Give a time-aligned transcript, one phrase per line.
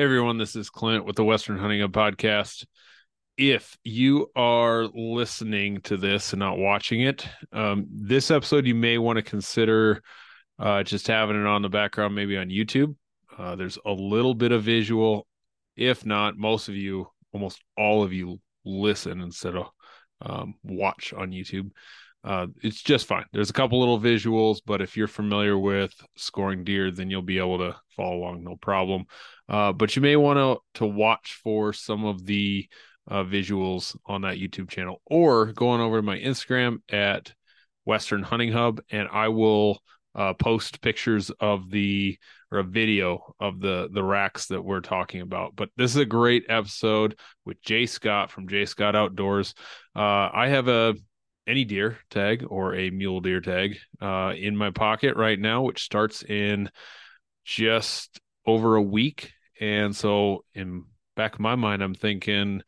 [0.00, 2.64] Everyone, this is Clint with the Western Hunting Hub podcast.
[3.36, 8.96] If you are listening to this and not watching it, um, this episode you may
[8.96, 10.02] want to consider
[10.58, 12.96] uh, just having it on the background, maybe on YouTube.
[13.36, 15.26] Uh, there's a little bit of visual.
[15.76, 19.66] If not, most of you, almost all of you, listen instead of
[20.22, 21.72] um, watch on YouTube.
[22.22, 23.24] Uh, it's just fine.
[23.32, 27.38] There's a couple little visuals, but if you're familiar with scoring deer, then you'll be
[27.38, 29.04] able to follow along, no problem.
[29.48, 32.68] Uh, but you may want to to watch for some of the
[33.08, 37.32] uh, visuals on that YouTube channel, or going over to my Instagram at
[37.84, 39.80] Western Hunting Hub, and I will
[40.14, 42.18] uh, post pictures of the
[42.52, 45.54] or a video of the the racks that we're talking about.
[45.56, 49.54] But this is a great episode with Jay Scott from Jay Scott Outdoors.
[49.96, 50.94] Uh, I have a
[51.46, 55.82] any deer tag or a mule deer tag uh, in my pocket right now, which
[55.82, 56.70] starts in
[57.44, 59.32] just over a week.
[59.60, 60.84] And so, in
[61.16, 62.62] back of my mind, I'm thinking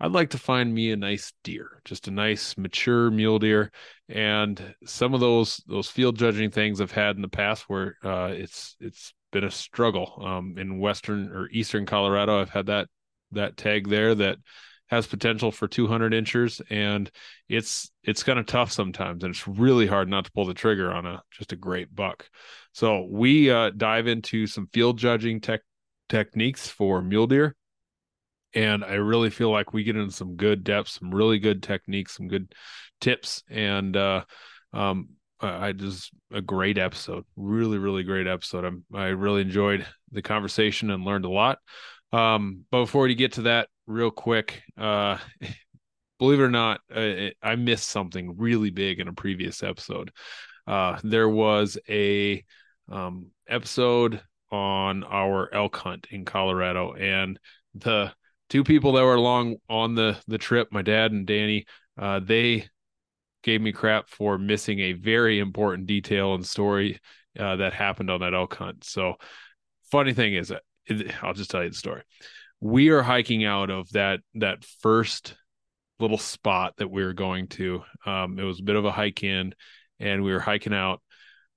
[0.00, 3.72] I'd like to find me a nice deer, just a nice mature mule deer.
[4.08, 8.30] And some of those those field judging things I've had in the past where uh,
[8.32, 10.22] it's it's been a struggle.
[10.24, 12.88] Um, in western or eastern Colorado, I've had that
[13.32, 14.38] that tag there that
[14.88, 17.10] has potential for 200 inches and
[17.48, 20.90] it's it's kind of tough sometimes and it's really hard not to pull the trigger
[20.92, 22.28] on a just a great buck
[22.72, 25.60] so we uh, dive into some field judging tech
[26.08, 27.54] techniques for mule deer
[28.54, 32.16] and I really feel like we get into some good depth, some really good techniques,
[32.16, 32.54] some good
[33.00, 34.24] tips, and uh,
[34.72, 35.10] um,
[35.40, 38.64] I just a great episode, really, really great episode.
[38.64, 41.58] I'm, I really enjoyed the conversation and learned a lot.
[42.12, 45.18] Um, but before we get to that, real quick, uh,
[46.18, 50.12] believe it or not, I, I missed something really big in a previous episode.
[50.66, 52.44] Uh, there was a
[52.90, 54.20] um, episode
[54.50, 57.38] on our elk hunt in Colorado, and
[57.74, 58.12] the
[58.48, 61.66] two people that were along on the the trip, my dad and Danny,
[61.98, 62.68] uh, they
[63.42, 66.98] gave me crap for missing a very important detail and story
[67.38, 68.84] uh, that happened on that elk hunt.
[68.84, 69.14] So,
[69.90, 70.52] funny thing is
[71.22, 72.02] I'll just tell you the story.
[72.60, 75.36] We are hiking out of that that first
[76.00, 77.82] little spot that we were going to.
[78.06, 79.54] Um, it was a bit of a hike in,
[80.00, 81.00] and we were hiking out.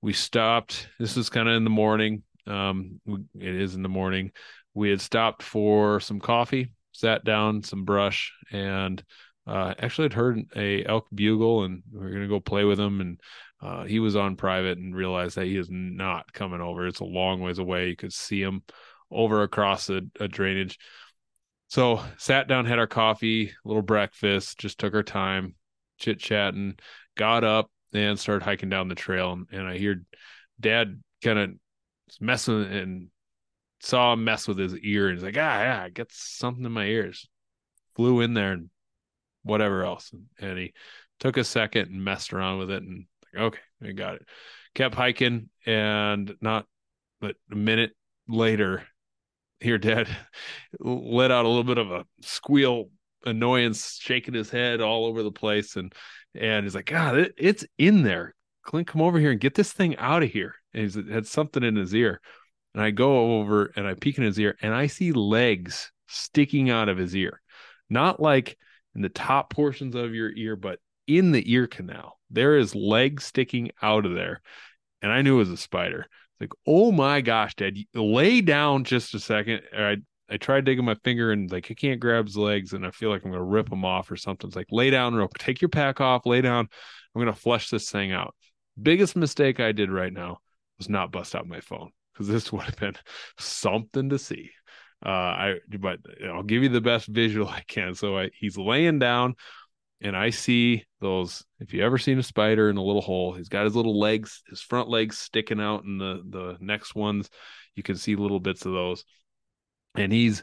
[0.00, 0.88] We stopped.
[0.98, 2.22] This was kind of in the morning.
[2.46, 4.32] Um, it is in the morning.
[4.74, 9.02] We had stopped for some coffee sat down some brush and
[9.46, 13.00] uh, actually had heard a elk bugle and we are gonna go play with him
[13.00, 13.20] and
[13.60, 16.86] uh, he was on private and realized that he is not coming over.
[16.86, 17.88] It's a long ways away.
[17.88, 18.62] You could see him
[19.14, 20.78] over across a, a drainage.
[21.68, 25.54] So sat down, had our coffee, little breakfast, just took our time,
[25.98, 26.78] chit chatting,
[27.16, 29.32] got up and started hiking down the trail.
[29.32, 30.02] And, and I hear
[30.60, 31.50] dad kind of
[32.20, 33.08] messing and
[33.80, 36.72] saw him mess with his ear and he's like, ah, yeah, I got something in
[36.72, 37.26] my ears.
[37.96, 38.70] Flew in there and
[39.42, 40.12] whatever else.
[40.12, 40.74] And, and he
[41.20, 44.26] took a second and messed around with it and like, okay, I got it.
[44.74, 46.66] Kept hiking and not
[47.22, 47.92] but a minute
[48.28, 48.82] later,
[49.62, 50.08] here dad
[50.80, 52.90] let out a little bit of a squeal
[53.24, 55.76] annoyance, shaking his head all over the place.
[55.76, 55.92] And
[56.34, 58.34] and he's like, God, it, it's in there.
[58.62, 60.54] Clint, come over here and get this thing out of here.
[60.72, 62.20] And he's had something in his ear
[62.74, 66.70] and I go over and I peek in his ear and I see legs sticking
[66.70, 67.40] out of his ear.
[67.90, 68.56] Not like
[68.94, 72.18] in the top portions of your ear, but in the ear canal.
[72.30, 74.40] There is legs sticking out of there.
[75.02, 76.06] And I knew it was a spider.
[76.42, 79.62] Like, oh my gosh, Dad, lay down just a second.
[79.76, 79.98] I
[80.28, 83.10] I tried digging my finger and like I can't grab his legs and I feel
[83.10, 84.48] like I'm gonna rip them off or something.
[84.48, 86.68] It's like lay down real take your pack off, lay down.
[87.14, 88.34] I'm gonna flush this thing out.
[88.80, 90.38] Biggest mistake I did right now
[90.78, 92.96] was not bust out my phone because this would have been
[93.38, 94.50] something to see.
[95.04, 97.94] Uh, I but I'll give you the best visual I can.
[97.94, 99.34] So I, he's laying down,
[100.02, 101.44] and I see those.
[101.60, 104.42] If you ever seen a spider in a little hole, he's got his little legs,
[104.48, 107.30] his front legs sticking out, and the the next ones
[107.74, 109.04] you can see little bits of those,
[109.94, 110.42] and he's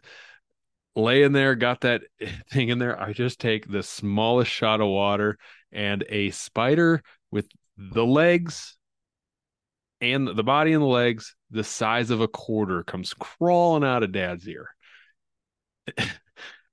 [0.95, 2.01] laying there, got that
[2.51, 2.99] thing in there.
[2.99, 5.37] I just take the smallest shot of water
[5.71, 7.47] and a spider with
[7.77, 8.77] the legs
[10.01, 14.11] and the body and the legs the size of a quarter comes crawling out of
[14.11, 14.69] dad's ear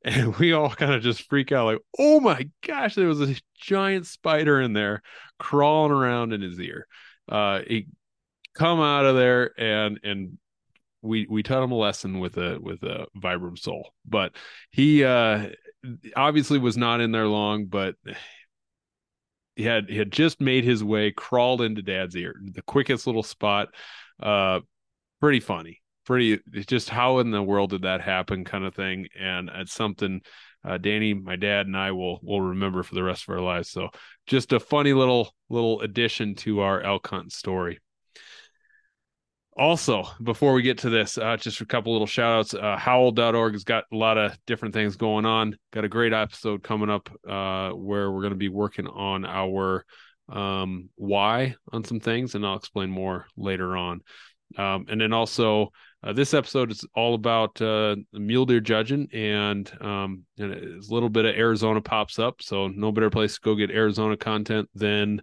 [0.07, 3.35] and we all kind of just freak out like oh my gosh there was a
[3.55, 5.03] giant spider in there
[5.39, 6.87] crawling around in his ear
[7.29, 7.87] uh he
[8.55, 10.39] come out of there and and
[11.03, 14.35] we we taught him a lesson with a with a vibram sole but
[14.71, 15.47] he uh
[16.17, 17.95] obviously was not in there long but
[19.57, 23.23] he had he had just made his way, crawled into Dad's ear, the quickest little
[23.23, 23.69] spot.
[24.23, 24.61] Uh,
[25.19, 29.09] pretty funny, pretty just how in the world did that happen, kind of thing.
[29.19, 30.23] And it's something
[30.67, 33.71] uh, Danny, my dad, and I will will remember for the rest of our lives.
[33.71, 33.89] So
[34.27, 37.79] just a funny little little addition to our elk hunt story.
[39.59, 42.53] Also, before we get to this, uh, just a couple little shout outs.
[42.53, 45.57] Uh, howl.org has got a lot of different things going on.
[45.73, 49.87] Got a great episode coming up uh, where we're going to be working on our
[50.29, 54.03] um, why on some things, and I'll explain more later on.
[54.59, 55.73] Um, and then also,
[56.07, 61.09] uh, this episode is all about uh, mule deer judging, and, um, and a little
[61.09, 62.41] bit of Arizona pops up.
[62.41, 65.21] So, no better place to go get Arizona content than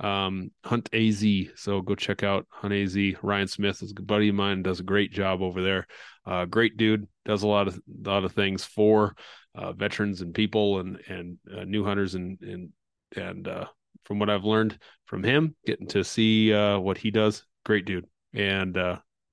[0.00, 1.22] um, Hunt AZ.
[1.56, 2.96] So go check out Hunt AZ.
[3.22, 5.86] Ryan Smith is a buddy of mine, does a great job over there.
[6.24, 9.14] Uh, great dude, does a lot of a lot of things for
[9.54, 12.70] uh, veterans and people and and uh, new hunters and and
[13.16, 13.66] and uh,
[14.04, 18.78] from what I've learned from him, getting to see what he does, great dude, and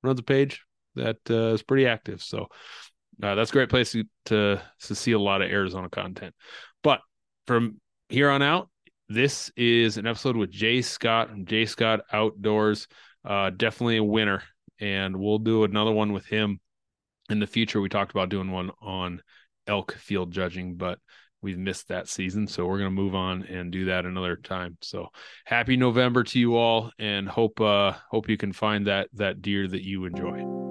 [0.03, 0.61] runs a page
[0.95, 2.21] that is pretty active.
[2.21, 2.47] So
[3.19, 6.33] that's a great place to, to to see a lot of Arizona content.
[6.83, 7.01] But
[7.47, 8.69] from here on out,
[9.09, 12.87] this is an episode with Jay Scott from Jay Scott Outdoors.
[13.25, 14.43] Uh, definitely a winner,
[14.79, 16.59] and we'll do another one with him
[17.29, 17.81] in the future.
[17.81, 19.21] We talked about doing one on
[19.67, 20.99] elk field judging, but
[21.41, 24.77] we've missed that season, so we're gonna move on and do that another time.
[24.81, 25.09] So
[25.45, 29.67] happy November to you all, and hope uh, hope you can find that that deer
[29.67, 30.68] that you enjoy.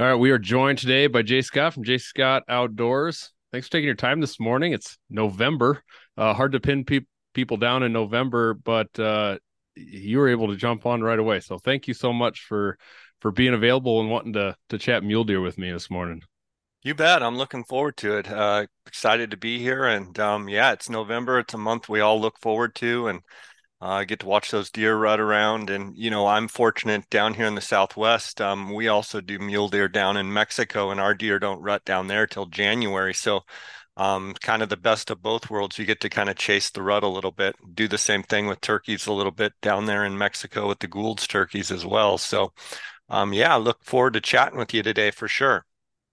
[0.00, 3.32] All right, we are joined today by Jay Scott from Jay Scott Outdoors.
[3.50, 4.72] Thanks for taking your time this morning.
[4.72, 5.82] It's November.
[6.16, 7.00] Uh, hard to pin pe-
[7.34, 9.38] people down in November, but uh,
[9.74, 11.40] you were able to jump on right away.
[11.40, 12.78] So thank you so much for
[13.20, 16.22] for being available and wanting to to chat mule deer with me this morning.
[16.84, 17.20] You bet.
[17.20, 18.30] I'm looking forward to it.
[18.30, 21.40] Uh, excited to be here, and um, yeah, it's November.
[21.40, 23.20] It's a month we all look forward to, and
[23.80, 25.70] I uh, get to watch those deer rut around.
[25.70, 28.40] And, you know, I'm fortunate down here in the Southwest.
[28.40, 32.08] Um, we also do mule deer down in Mexico, and our deer don't rut down
[32.08, 33.14] there till January.
[33.14, 33.42] So,
[33.96, 35.78] um, kind of the best of both worlds.
[35.78, 38.46] You get to kind of chase the rut a little bit, do the same thing
[38.46, 42.18] with turkeys a little bit down there in Mexico with the Gould's turkeys as well.
[42.18, 42.52] So,
[43.08, 45.64] um, yeah, look forward to chatting with you today for sure.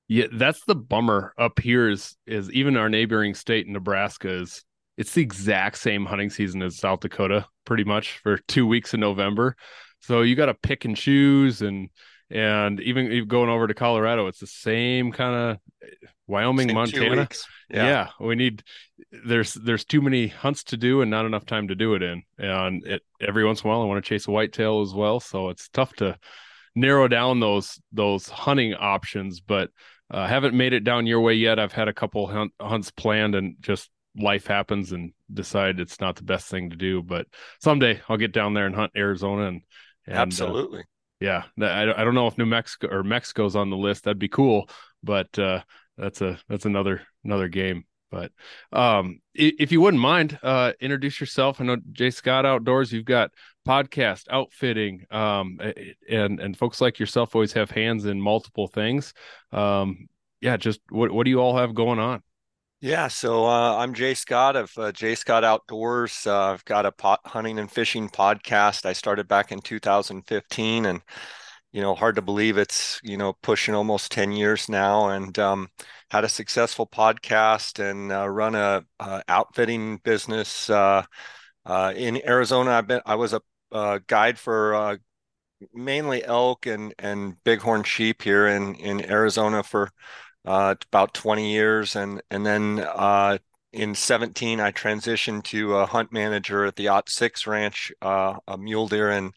[0.07, 4.63] Yeah, that's the bummer up here is is even our neighboring state, Nebraska, is
[4.97, 8.99] it's the exact same hunting season as South Dakota, pretty much for two weeks in
[8.99, 9.55] November.
[9.99, 11.89] So you got to pick and choose, and
[12.29, 15.57] and even going over to Colorado, it's the same kind of
[16.27, 17.27] Wyoming, same Montana.
[17.69, 17.85] Yeah.
[17.85, 18.07] yeah.
[18.19, 18.63] we need
[19.25, 22.23] there's there's too many hunts to do and not enough time to do it in.
[22.37, 25.19] And it, every once in a while, I want to chase a whitetail as well,
[25.19, 26.17] so it's tough to
[26.75, 29.39] narrow down those those hunting options.
[29.39, 29.69] But
[30.11, 31.59] uh, haven't made it down your way yet.
[31.59, 36.15] I've had a couple hunt, hunts planned and just life happens and decide it's not
[36.15, 37.01] the best thing to do.
[37.01, 37.27] But
[37.61, 39.61] someday I'll get down there and hunt Arizona and,
[40.07, 40.79] and uh, absolutely.
[40.81, 40.83] Uh,
[41.19, 44.03] yeah, I, I don't know if New Mexico or Mexico's on the list.
[44.03, 44.69] That'd be cool,
[45.01, 45.61] but uh,
[45.97, 47.85] that's a that's another another game.
[48.11, 48.31] But
[48.71, 51.59] um, if you wouldn't mind, uh, introduce yourself.
[51.59, 52.91] I know Jay Scott Outdoors.
[52.93, 53.31] You've got
[53.67, 55.59] podcast, outfitting, um,
[56.09, 59.13] and and folks like yourself always have hands in multiple things.
[59.51, 60.07] Um,
[60.41, 62.21] yeah, just what what do you all have going on?
[62.85, 66.27] Yeah, so uh, I'm Jay Scott of uh, Jay Scott Outdoors.
[66.27, 68.85] Uh, I've got a pot hunting and fishing podcast.
[68.85, 71.01] I started back in 2015, and
[71.71, 75.09] you know, hard to believe it's you know pushing almost 10 years now.
[75.09, 75.69] And um,
[76.11, 81.05] had a successful podcast and uh, run a, a, outfitting business uh,
[81.65, 82.69] uh, in Arizona.
[82.69, 84.99] I've been I was a, a guide for
[85.73, 89.89] mainly elk and and bighorn sheep here in in Arizona for
[90.45, 93.37] uh, about 20 years, and and then uh,
[93.73, 98.57] in 17, I transitioned to a hunt manager at the Ot Six Ranch, uh, a
[98.57, 99.33] mule deer and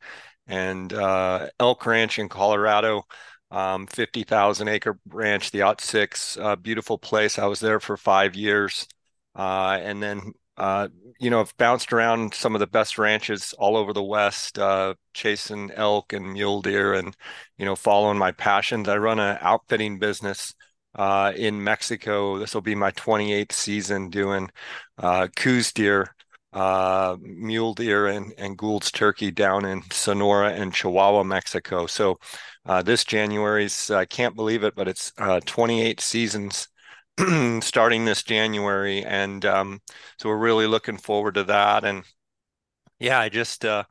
[0.46, 3.04] and uh, elk ranch in Colorado.
[3.50, 7.38] Um, 50,000 acre ranch, the Ot Six, uh, beautiful place.
[7.38, 8.86] I was there for five years,
[9.34, 10.88] uh, and then uh,
[11.20, 14.94] you know, I've bounced around some of the best ranches all over the West, uh,
[15.14, 17.16] chasing elk and mule deer, and
[17.58, 18.88] you know, following my passions.
[18.88, 20.54] I run an outfitting business
[20.98, 22.38] uh, in Mexico.
[22.38, 24.50] This will be my 28th season doing
[24.98, 26.14] uh, Coues deer,
[26.52, 31.86] uh, mule deer, and, and Gould's turkey down in Sonora and Chihuahua, Mexico.
[31.86, 32.18] So
[32.66, 36.68] uh, this January's, I can't believe it, but it's uh, 28 seasons
[37.60, 39.04] starting this January.
[39.04, 39.80] And um,
[40.18, 41.84] so we're really looking forward to that.
[41.84, 42.04] And
[42.98, 43.84] yeah, I just, uh,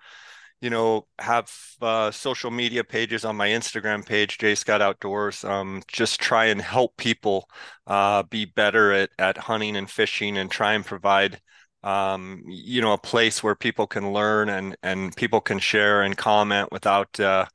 [0.61, 5.43] you know, have uh, social media pages on my Instagram page, Jay Scott Outdoors.
[5.43, 7.47] Um, just try and help people
[7.85, 11.39] uh, be better at at hunting and fishing, and try and provide,
[11.83, 16.17] um, you know, a place where people can learn and and people can share and
[16.17, 17.45] comment without, uh,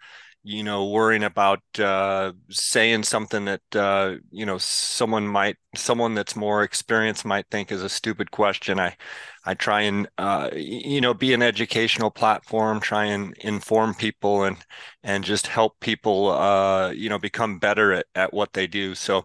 [0.44, 6.34] you know, worrying about uh, saying something that uh, you know someone might someone that's
[6.36, 8.80] more experienced might think is a stupid question.
[8.80, 8.96] I
[9.44, 14.56] I try and uh, you know be an educational platform, try and inform people and
[15.04, 18.94] and just help people uh, you know become better at, at what they do.
[18.94, 19.24] So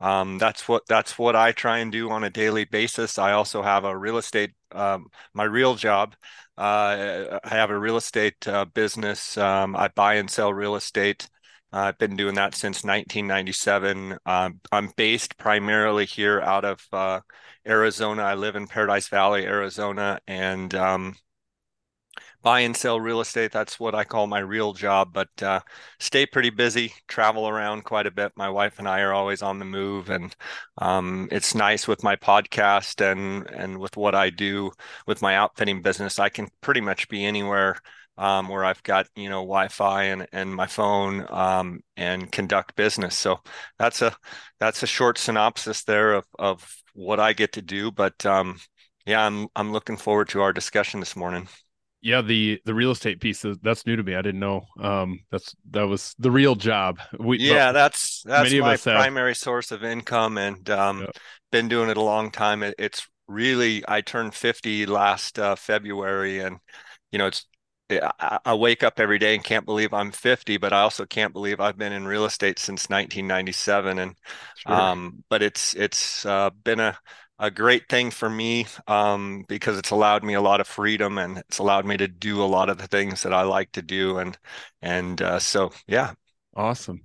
[0.00, 3.18] um, that's what that's what I try and do on a daily basis.
[3.18, 6.14] I also have a real estate um, my real job
[6.58, 9.36] uh, I have a real estate uh, business.
[9.36, 11.28] Um, I buy and sell real estate.
[11.72, 14.18] Uh, I've been doing that since 1997.
[14.24, 17.20] Um, I'm based primarily here out of uh,
[17.66, 18.22] Arizona.
[18.22, 21.16] I live in Paradise Valley, Arizona, and um,
[22.42, 23.52] buy and sell real estate.
[23.52, 25.60] That's what I call my real job, but uh,
[25.98, 28.32] stay pretty busy, travel around quite a bit.
[28.36, 30.34] My wife and I are always on the move, and
[30.78, 34.72] um, it's nice with my podcast and and with what I do
[35.06, 36.18] with my outfitting business.
[36.18, 37.78] I can pretty much be anywhere
[38.18, 43.18] um, where I've got you know Wi-Fi and and my phone um, and conduct business.
[43.18, 43.40] So
[43.78, 44.16] that's a
[44.60, 47.90] that's a short synopsis there of of what I get to do.
[47.90, 48.58] But um,
[49.06, 51.48] yeah, I'm I'm looking forward to our discussion this morning
[52.02, 55.54] yeah the the real estate piece that's new to me i didn't know um that's
[55.70, 59.36] that was the real job we yeah that's that's my primary have...
[59.36, 61.06] source of income and um yeah.
[61.50, 66.40] been doing it a long time it, it's really i turned 50 last uh, february
[66.40, 66.58] and
[67.10, 67.46] you know it's
[67.88, 71.32] I, I wake up every day and can't believe I'm 50, but I also can't
[71.32, 73.98] believe I've been in real estate since 1997.
[73.98, 74.16] And,
[74.56, 74.72] sure.
[74.72, 76.98] um, but it's, it's, uh, been a,
[77.38, 81.38] a great thing for me um, because it's allowed me a lot of freedom and
[81.38, 84.18] it's allowed me to do a lot of the things that I like to do
[84.18, 84.38] and
[84.82, 86.12] and uh, so yeah.
[86.54, 87.02] Awesome.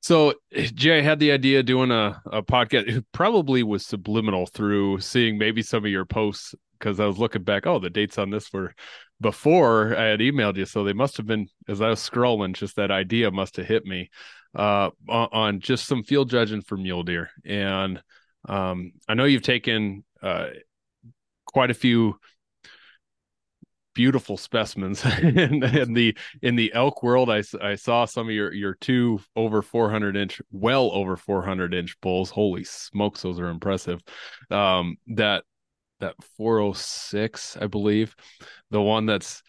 [0.00, 5.36] So Jay had the idea doing a, a podcast it probably was subliminal through seeing
[5.36, 8.52] maybe some of your posts because I was looking back oh the dates on this
[8.52, 8.74] were
[9.20, 10.64] before I had emailed you.
[10.64, 13.84] So they must have been as I was scrolling just that idea must have hit
[13.84, 14.10] me
[14.56, 17.30] uh, on, on just some field judging for mule deer.
[17.44, 18.02] And
[18.48, 20.48] um, I know you've taken uh,
[21.46, 22.18] quite a few
[23.94, 27.28] beautiful specimens in, in, the in the elk world.
[27.28, 32.00] I, I saw some of your your two over 400 inch, well over 400 inch
[32.00, 32.30] bulls.
[32.30, 34.00] Holy smokes, those are impressive.
[34.50, 35.44] Um, that
[36.00, 38.14] that 406, I believe,
[38.70, 39.42] the one that's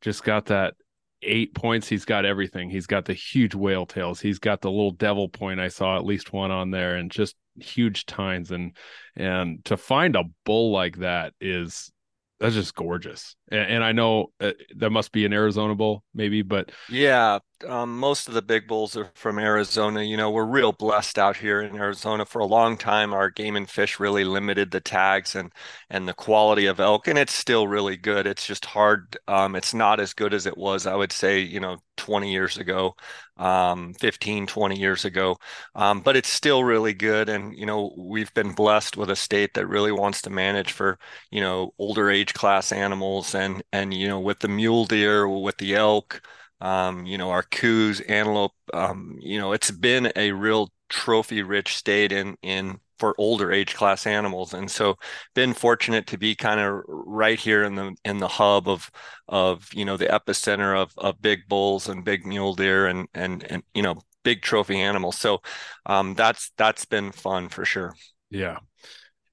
[0.00, 0.74] just got that
[1.22, 1.86] eight points.
[1.86, 2.70] He's got everything.
[2.70, 4.20] He's got the huge whale tails.
[4.20, 5.60] He's got the little devil point.
[5.60, 8.50] I saw at least one on there, and just huge tines.
[8.50, 8.76] And
[9.16, 11.92] and to find a bull like that is
[12.40, 13.36] that's just gorgeous.
[13.52, 18.28] And, I know uh, that must be an Arizona bull, maybe, but yeah, um, most
[18.28, 20.02] of the big bulls are from Arizona.
[20.02, 22.24] You know, we're real blessed out here in Arizona.
[22.24, 25.52] For a long time, our game and fish really limited the tags and
[25.90, 28.26] and the quality of elk, and it's still really good.
[28.26, 29.16] It's just hard.
[29.28, 32.56] Um, it's not as good as it was, I would say, you know, 20 years
[32.58, 32.94] ago,
[33.36, 35.36] um, 15, 20 years ago.
[35.74, 37.28] Um, but it's still really good.
[37.28, 40.98] And, you know, we've been blessed with a state that really wants to manage for,
[41.30, 43.41] you know, older age class animals and
[43.72, 46.22] and you know, with the mule deer, with the elk
[46.62, 48.54] um, you know, our Coues, antelope.
[48.72, 54.06] Um, you know, it's been a real trophy-rich state in in for older age class
[54.06, 54.96] animals, and so
[55.34, 58.88] been fortunate to be kind of right here in the in the hub of
[59.26, 63.44] of you know the epicenter of of big bulls and big mule deer and and
[63.50, 65.18] and you know big trophy animals.
[65.18, 65.40] So
[65.84, 67.92] um, that's that's been fun for sure.
[68.30, 68.58] Yeah,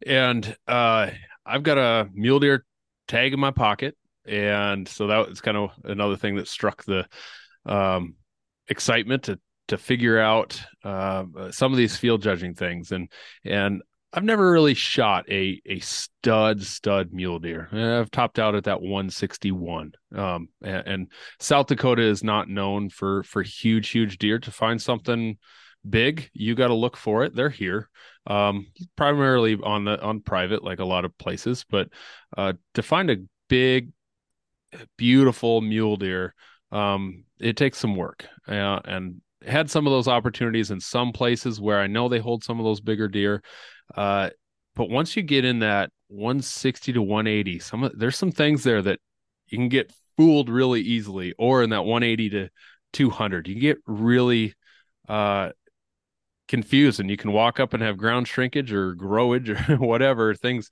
[0.03, 1.11] and uh,
[1.45, 2.65] I've got a mule deer
[3.07, 3.95] tag in my pocket
[4.29, 7.05] and so that was kind of another thing that struck the
[7.65, 8.15] um,
[8.67, 13.11] excitement to to figure out uh, some of these field judging things and
[13.45, 13.81] and
[14.11, 17.69] I've never really shot a a stud stud mule deer.
[17.71, 19.93] I've topped out at that 161.
[20.15, 24.39] Um, and, and, South Dakota is not known for for huge huge deer.
[24.39, 25.37] To find something
[25.87, 27.35] big, you got to look for it.
[27.35, 27.89] They're here,
[28.25, 31.63] um, primarily on the on private, like a lot of places.
[31.69, 31.89] But
[32.35, 33.17] uh, to find a
[33.47, 33.91] big,
[34.97, 36.33] beautiful mule deer,
[36.71, 38.25] um, it takes some work.
[38.47, 42.43] Uh, and had some of those opportunities in some places where I know they hold
[42.43, 43.41] some of those bigger deer.
[43.95, 44.29] Uh,
[44.75, 48.99] but once you get in that 160 to 180, some there's some things there that
[49.47, 52.49] you can get fooled really easily, or in that 180 to
[52.93, 54.53] 200, you get really
[55.07, 55.49] uh,
[56.47, 60.69] confused, and you can walk up and have ground shrinkage or growage or whatever things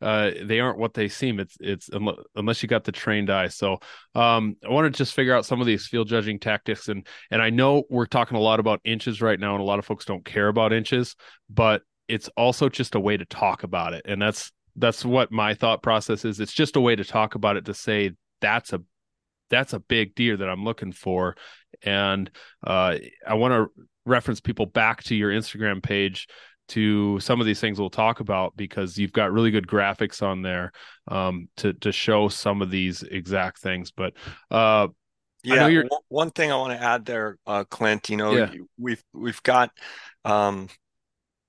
[0.00, 1.40] uh, they aren't what they seem.
[1.40, 1.90] It's it's
[2.34, 3.48] unless you got the trained eye.
[3.48, 3.78] So
[4.14, 7.42] um, I want to just figure out some of these field judging tactics, and and
[7.42, 10.04] I know we're talking a lot about inches right now, and a lot of folks
[10.04, 11.16] don't care about inches,
[11.50, 15.54] but it's also just a way to talk about it, and that's that's what my
[15.54, 16.38] thought process is.
[16.38, 18.80] It's just a way to talk about it to say that's a
[19.50, 21.36] that's a big deer that I'm looking for,
[21.82, 22.30] and
[22.64, 26.28] uh, I want to reference people back to your Instagram page
[26.68, 30.42] to some of these things we'll talk about because you've got really good graphics on
[30.42, 30.72] there
[31.08, 33.90] um, to to show some of these exact things.
[33.90, 34.14] But
[34.50, 34.88] uh,
[35.44, 38.10] yeah, one thing I want to add there, uh, Clint.
[38.10, 38.52] You know, yeah.
[38.78, 39.70] we've we've got
[40.24, 40.68] um,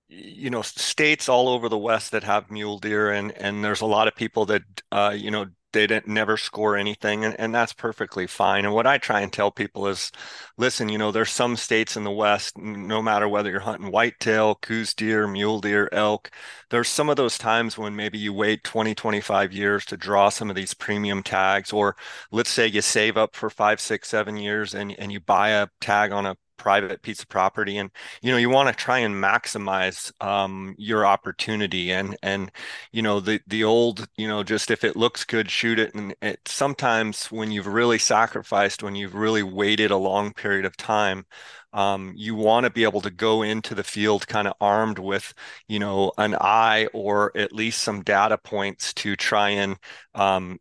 [0.09, 3.85] you know states all over the west that have mule deer and and there's a
[3.85, 7.73] lot of people that uh, you know they didn't never score anything and, and that's
[7.73, 8.65] perfectly fine.
[8.65, 10.11] And what i try and tell people is
[10.57, 14.55] listen you know there's some states in the west no matter whether you're hunting whitetail
[14.55, 16.31] Coues deer mule deer elk
[16.69, 20.49] there's some of those times when maybe you wait 20 25 years to draw some
[20.49, 21.95] of these premium tags or
[22.31, 25.67] let's say you save up for five six seven years and, and you buy a
[25.81, 27.89] tag on a private piece of property and
[28.21, 32.51] you know you want to try and maximize um, your opportunity and and
[32.91, 36.13] you know the the old you know just if it looks good shoot it and
[36.21, 41.25] it sometimes when you've really sacrificed when you've really waited a long period of time
[41.71, 45.33] um, you want to be able to go into the field kind of armed with
[45.67, 49.77] you know an eye or at least some data points to try and
[50.13, 50.57] um,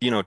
[0.00, 0.22] you know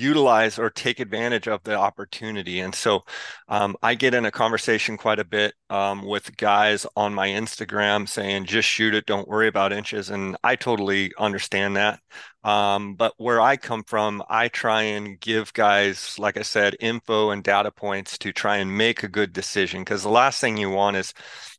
[0.00, 2.60] utilize or take advantage of the opportunity.
[2.60, 3.02] And so
[3.48, 8.08] um, I get in a conversation quite a bit um, with guys on my Instagram
[8.08, 10.10] saying, just shoot it, don't worry about inches.
[10.10, 12.00] And I totally understand that.
[12.42, 17.30] Um, but where I come from, I try and give guys, like I said, info
[17.30, 19.82] and data points to try and make a good decision.
[19.82, 21.12] Because the last thing you want is,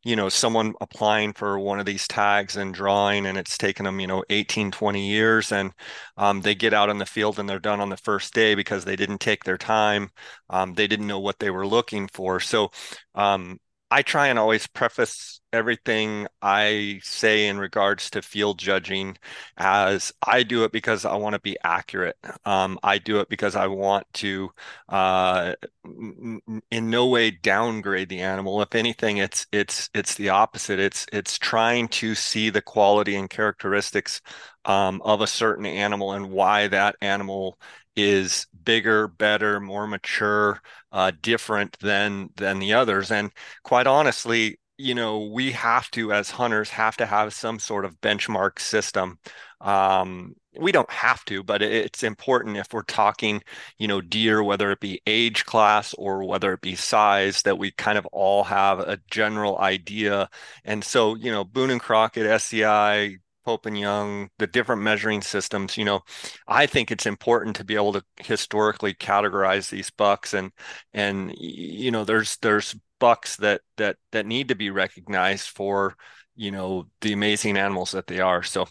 [0.04, 4.00] you know, someone applying for one of these tags and drawing, and it's taken them,
[4.00, 5.52] you know, 18, 20 years.
[5.52, 5.72] And
[6.18, 8.84] um, they get out in the field and they're done on the first day because
[8.86, 10.10] they didn't take their time.
[10.50, 12.40] Um, they didn't know what they were looking for.
[12.40, 12.72] So,
[13.16, 13.60] um,
[13.92, 19.18] I try and always preface everything I say in regards to field judging
[19.58, 22.18] as I do it because I want to be accurate.
[22.46, 24.52] Um, I do it because I want to,
[24.90, 28.62] uh, in no way downgrade the animal.
[28.62, 30.80] If anything, it's it's it's the opposite.
[30.80, 34.22] It's it's trying to see the quality and characteristics
[34.66, 37.58] um, of a certain animal and why that animal
[37.96, 40.62] is bigger, better, more mature,
[40.92, 43.12] uh, different than than the others.
[43.12, 43.32] And
[43.64, 48.00] quite honestly, you know, we have to, as hunters, have to have some sort of
[48.02, 49.20] benchmark system.
[49.62, 53.42] Um, we don't have to, but it's important if we're talking,
[53.78, 57.72] you know, deer, whether it be age class or whether it be size, that we
[57.72, 60.30] kind of all have a general idea.
[60.66, 65.78] And so, you know, Boone and Crockett, SCI, Pope and Young, the different measuring systems,
[65.78, 66.02] you know,
[66.48, 70.52] I think it's important to be able to historically categorize these bucks and
[70.94, 75.96] and you know, there's there's bucks that that that need to be recognized for,
[76.38, 78.44] you know, the amazing animals that they are.
[78.44, 78.68] So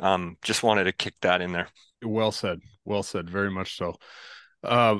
[0.00, 1.68] um just wanted to kick that in there.
[2.02, 2.60] Well said.
[2.86, 3.28] Well said.
[3.28, 3.94] Very much so.
[4.64, 4.98] Uh,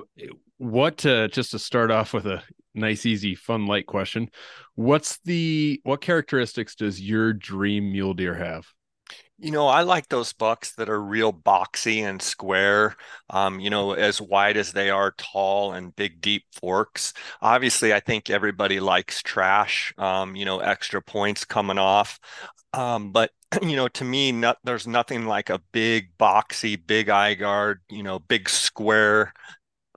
[0.58, 2.42] what uh, just to start off with a
[2.74, 4.28] nice, easy, fun, light question.
[4.74, 8.66] What's the what characteristics does your dream mule deer have?
[9.42, 12.94] You know, I like those bucks that are real boxy and square,
[13.28, 17.12] um, you know, as wide as they are tall and big, deep forks.
[17.40, 22.20] Obviously, I think everybody likes trash, um, you know, extra points coming off.
[22.72, 27.34] Um, but, you know, to me, not, there's nothing like a big, boxy, big eye
[27.34, 29.32] guard, you know, big square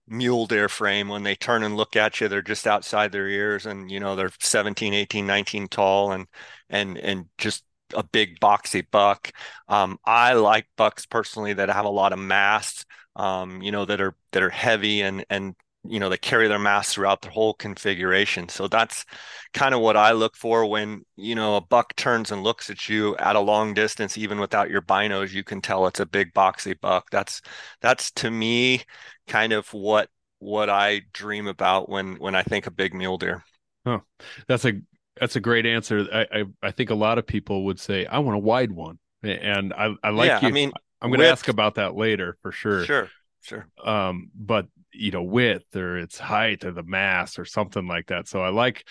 [0.07, 3.65] mule deer frame when they turn and look at you they're just outside their ears
[3.65, 6.27] and you know they're 17 18 19 tall and
[6.69, 9.31] and and just a big boxy buck.
[9.67, 14.01] Um, I like bucks personally that have a lot of mass, um, you know, that
[14.01, 15.55] are that are heavy and and
[15.87, 18.49] you know they carry their mass throughout the whole configuration.
[18.49, 19.05] So that's
[19.53, 22.89] kind of what i look for when you know a buck turns and looks at
[22.89, 26.33] you at a long distance even without your binos you can tell it's a big
[26.33, 27.09] boxy buck.
[27.11, 27.41] That's
[27.81, 28.83] that's to me
[29.27, 33.43] kind of what what i dream about when when i think of big mule deer.
[33.85, 34.01] Oh
[34.47, 34.73] that's a
[35.19, 36.07] that's a great answer.
[36.11, 38.99] I i, I think a lot of people would say i want a wide one.
[39.23, 40.47] And i i like yeah, you.
[40.47, 42.85] i mean i'm going to ask about that later for sure.
[42.85, 43.09] Sure
[43.41, 43.67] sure.
[43.83, 48.27] Um but you know width or its height or the mass or something like that.
[48.27, 48.85] So i like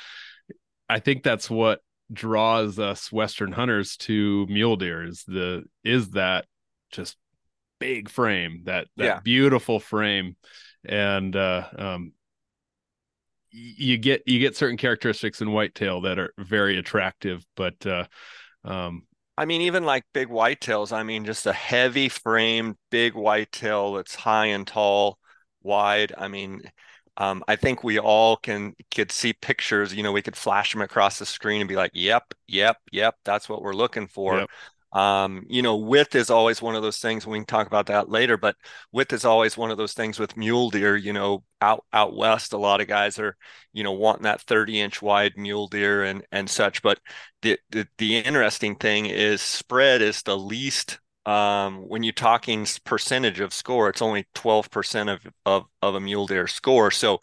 [0.88, 1.80] i think that's what
[2.12, 6.44] draws us western hunters to mule deer is the is that
[6.90, 7.16] just
[7.80, 9.20] big frame that that yeah.
[9.20, 10.36] beautiful frame.
[10.86, 12.12] And uh um
[13.54, 18.04] you get you get certain characteristics in whitetail that are very attractive but uh
[18.64, 19.02] um
[19.36, 24.14] I mean, even like big whitetails, I mean, just a heavy frame, big whitetail that's
[24.14, 25.18] high and tall
[25.62, 26.12] wide.
[26.16, 26.62] I mean,
[27.16, 29.92] um, I think we all can could see pictures.
[29.94, 33.16] You know, we could flash them across the screen and be like, "Yep, yep, yep,
[33.24, 34.50] that's what we're looking for." Yep.
[34.94, 37.26] Um, you know, width is always one of those things.
[37.26, 38.56] We can talk about that later, but
[38.92, 40.96] width is always one of those things with mule deer.
[40.96, 43.36] You know, out out west, a lot of guys are,
[43.72, 46.80] you know, wanting that 30 inch wide mule deer and and such.
[46.82, 47.00] But
[47.42, 53.40] the the, the interesting thing is spread is the least um, when you're talking percentage
[53.40, 56.90] of score, it's only 12% of, of, of a mule deer score.
[56.90, 57.20] So,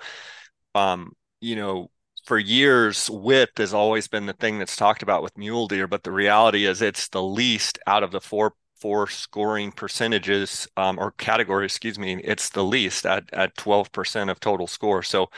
[0.75, 1.91] um, you know,
[2.23, 6.03] for years, width has always been the thing that's talked about with mule deer, but
[6.03, 11.11] the reality is it's the least out of the four four scoring percentages um, or
[11.11, 15.03] categories, excuse me, it's the least at, at 12% of total score.
[15.03, 15.29] So,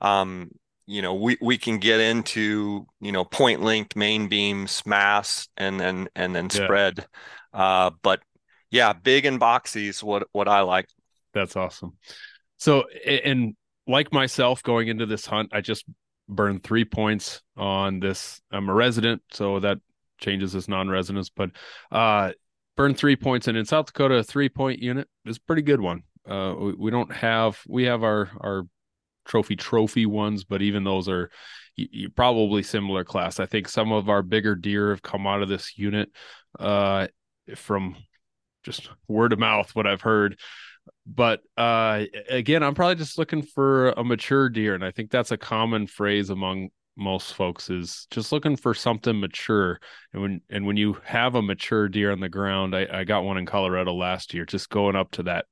[0.00, 0.52] um,
[0.86, 5.80] you know, we, we can get into, you know, point length, main beams, mass, and
[5.80, 6.64] then, and then yeah.
[6.64, 7.06] spread.
[7.52, 8.20] Uh, but
[8.70, 10.86] yeah, big and boxy is what what I like.
[11.34, 11.96] That's awesome.
[12.56, 13.54] So, and
[13.86, 15.84] like myself, going into this hunt, I just
[16.28, 18.40] burned three points on this.
[18.50, 19.78] I'm a resident, so that
[20.18, 21.50] changes as non-residence, but
[21.90, 22.32] uh,
[22.76, 26.02] burned three points, and in South Dakota, a three-point unit is a pretty good one.
[26.28, 28.62] Uh, we, we don't have we have our our
[29.24, 31.30] trophy trophy ones, but even those are
[31.76, 33.40] you, you probably similar class.
[33.40, 36.10] I think some of our bigger deer have come out of this unit
[36.58, 37.08] uh,
[37.56, 37.96] from
[38.62, 40.38] just word of mouth what I've heard.
[41.06, 45.32] But uh, again, I'm probably just looking for a mature deer, and I think that's
[45.32, 49.80] a common phrase among most folks is just looking for something mature.
[50.12, 53.24] And when and when you have a mature deer on the ground, I, I got
[53.24, 55.46] one in Colorado last year, just going up to that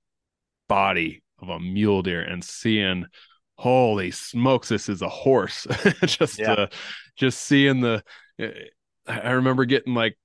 [0.68, 3.06] body of a mule deer and seeing
[3.56, 5.66] holy smokes this is a horse
[6.06, 6.52] just yeah.
[6.52, 6.66] uh,
[7.16, 8.02] just seeing the
[9.06, 10.16] i remember getting like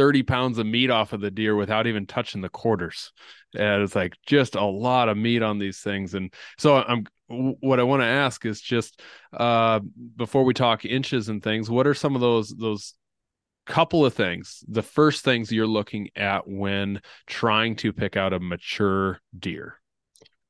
[0.00, 3.12] 30 pounds of meat off of the deer without even touching the quarters.
[3.54, 6.14] And it's like just a lot of meat on these things.
[6.14, 9.02] And so I'm what I want to ask is just
[9.34, 9.80] uh
[10.16, 12.94] before we talk inches and things, what are some of those those
[13.66, 18.40] couple of things, the first things you're looking at when trying to pick out a
[18.40, 19.74] mature deer?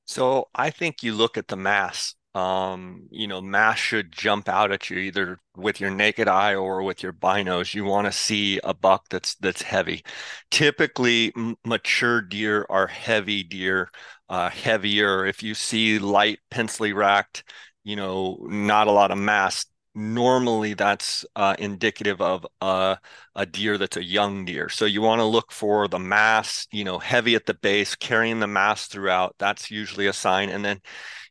[0.05, 4.71] So I think you look at the mass um, you know, mass should jump out
[4.73, 7.75] at you either with your naked eye or with your binos.
[7.75, 10.05] You want to see a buck that's that's heavy.
[10.51, 13.91] Typically, m- mature deer are heavy deer,
[14.29, 15.25] uh, heavier.
[15.27, 17.45] If you see light, pencilly racked,
[17.85, 19.67] you know, not a lot of mass.
[19.95, 22.95] Normally, that's uh, indicative of uh,
[23.35, 24.69] a deer that's a young deer.
[24.69, 28.39] So you want to look for the mass, you know, heavy at the base, carrying
[28.39, 29.35] the mass throughout.
[29.39, 30.49] That's usually a sign.
[30.49, 30.81] And then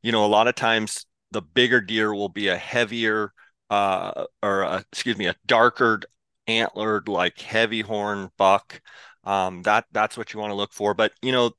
[0.02, 3.34] you know, a lot of times the bigger deer will be a heavier
[3.70, 6.02] uh, or a, excuse me, a darker
[6.48, 8.82] antlered like heavy horn buck.
[9.24, 10.94] Um, that that's what you want to look for.
[10.94, 11.52] But you know,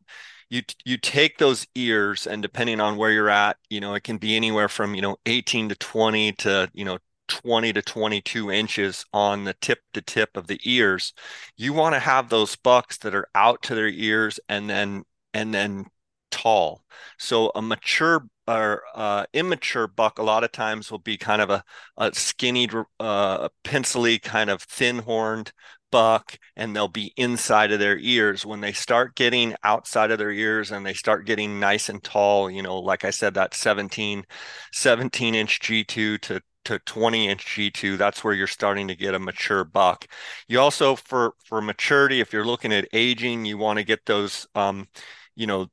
[0.49, 4.19] you you take those ears and depending on where you're at, you know, it can
[4.19, 6.99] be anywhere from you know 18 to 20 to you know
[7.29, 11.13] 20 to 22 inches on the tip to tip of the ears.
[11.57, 15.55] You want to have those bucks that are out to their ears and then and
[15.55, 15.87] then
[16.31, 16.85] tall.
[17.19, 21.51] So a mature or uh, immature buck a lot of times will be kind of
[21.51, 21.65] a,
[21.97, 25.53] a skinny, uh, pencily kind of thin horned
[25.91, 30.31] buck and they'll be inside of their ears when they start getting outside of their
[30.31, 34.25] ears and they start getting nice and tall you know like i said that 17
[34.73, 39.19] 17 inch g2 to to 20 inch g2 that's where you're starting to get a
[39.19, 40.07] mature buck
[40.49, 44.47] you also for for maturity if you're looking at aging you want to get those
[44.55, 44.87] um
[45.35, 45.67] you know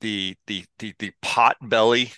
[0.00, 2.12] the the the, the pot belly.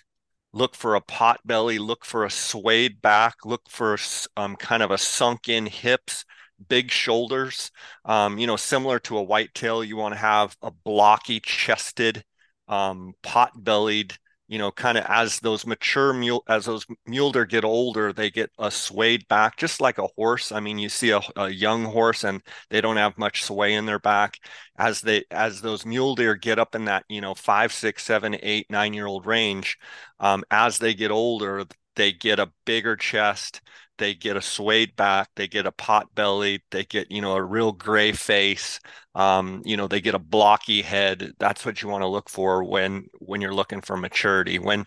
[0.53, 3.99] Look for a pot belly look for a swayed back look for
[4.37, 6.25] um, kind of a sunk in hips
[6.69, 7.71] big shoulders.
[8.05, 12.25] Um, you know similar to a whitetail you want to have a blocky chested
[12.67, 14.15] um, pot bellied
[14.49, 18.31] you know, kind of as those mature mule, as those mule deer get older, they
[18.31, 20.53] get a swayed back, just like a horse.
[20.53, 23.87] I mean, you see a, a young horse and they don't have much sway in
[23.87, 24.39] their back.
[24.79, 28.37] As they, as those mule deer get up in that, you know, five, six, seven,
[28.43, 29.79] eight, nine year old range,
[30.21, 31.65] um, as they get older,
[31.99, 33.61] they get a bigger chest.
[33.99, 35.31] They get a swayed back.
[35.35, 36.63] They get a pot belly.
[36.71, 38.81] They get you know a real gray face.
[39.17, 41.33] Um, you know they get a blocky head.
[41.39, 44.59] That's what you want to look for when when you're looking for maturity.
[44.61, 44.87] When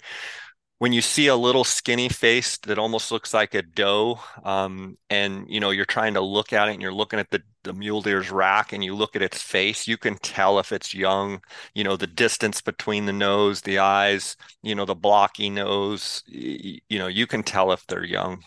[0.79, 5.45] when you see a little skinny face that almost looks like a doe um, and
[5.49, 8.01] you know you're trying to look at it and you're looking at the, the mule
[8.01, 11.41] deer's rack and you look at its face you can tell if it's young
[11.73, 16.79] you know the distance between the nose the eyes you know the blocky nose you,
[16.91, 18.41] know you can tell if they're young.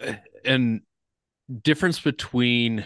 [0.00, 0.80] Eh, and
[1.62, 2.84] difference between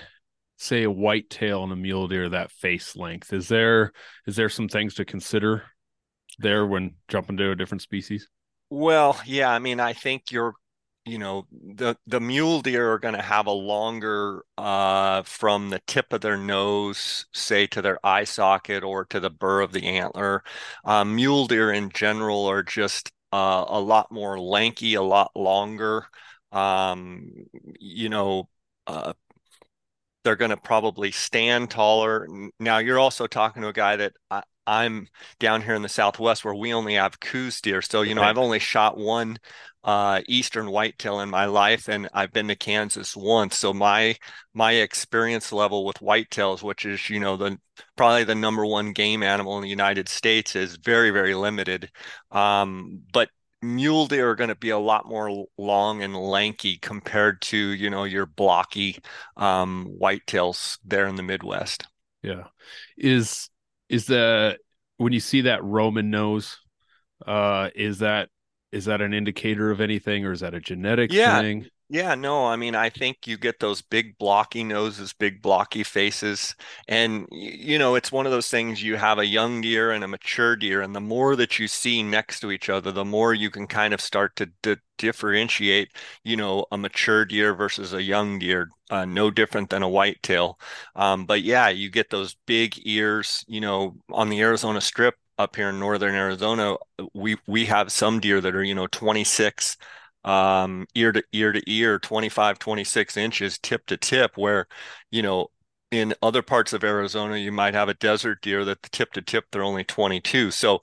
[0.57, 3.93] say a white tail and a mule deer that face length is there
[4.27, 5.65] is there some things to consider
[6.39, 8.29] there when jumping to a different species?
[8.71, 10.55] Well yeah i mean i think you're
[11.07, 15.81] you know the the mule deer are going to have a longer uh from the
[15.87, 19.87] tip of their nose say to their eye socket or to the burr of the
[19.87, 20.43] antler
[20.85, 26.07] uh, mule deer in general are just uh, a lot more lanky a lot longer
[26.53, 27.33] um,
[27.81, 28.49] you know,
[28.87, 29.13] uh,
[30.25, 32.27] they're going to probably stand taller.
[32.59, 36.45] Now, you're also talking to a guy that I, am down here in the Southwest
[36.45, 37.83] where we only have Coues deer.
[37.83, 39.39] So, you know, I've only shot one
[39.87, 43.57] uh, eastern whitetail in my life, and I've been to Kansas once.
[43.57, 44.17] So my
[44.53, 47.59] my experience level with whitetails, which is you know the
[47.97, 51.89] probably the number one game animal in the United States, is very very limited.
[52.33, 53.31] Um, but
[53.63, 57.89] mule deer are going to be a lot more long and lanky compared to you
[57.89, 58.99] know your blocky
[59.37, 61.87] um, whitetails there in the Midwest.
[62.23, 62.45] Yeah,
[62.99, 63.49] is
[63.89, 64.59] is the
[64.99, 66.59] when you see that Roman nose,
[67.27, 68.29] uh, is that
[68.73, 71.41] is that an indicator of anything, or is that a genetic yeah.
[71.41, 71.67] thing?
[71.89, 76.57] Yeah, no, I mean, I think you get those big blocky noses, big blocky faces.
[76.89, 80.09] And, you know, it's one of those things you have a young deer and a
[80.09, 80.83] mature deer.
[80.83, 83.95] And the more that you see next to each other, the more you can kind
[83.95, 84.51] of start to,
[84.99, 85.91] differentiate,
[86.25, 90.59] you know, a mature deer versus a young deer, uh, no different than a whitetail.
[90.95, 95.55] Um, but yeah, you get those big ears, you know, on the Arizona Strip up
[95.55, 96.77] here in northern Arizona,
[97.15, 99.77] we we have some deer that are, you know, 26
[100.27, 104.67] um, ear to ear to ear, 25, 26 inches tip to tip, where,
[105.11, 105.49] you know,
[105.91, 109.23] in other parts of Arizona, you might have a desert deer that the tip to
[109.23, 110.51] tip, they're only 22.
[110.51, 110.83] So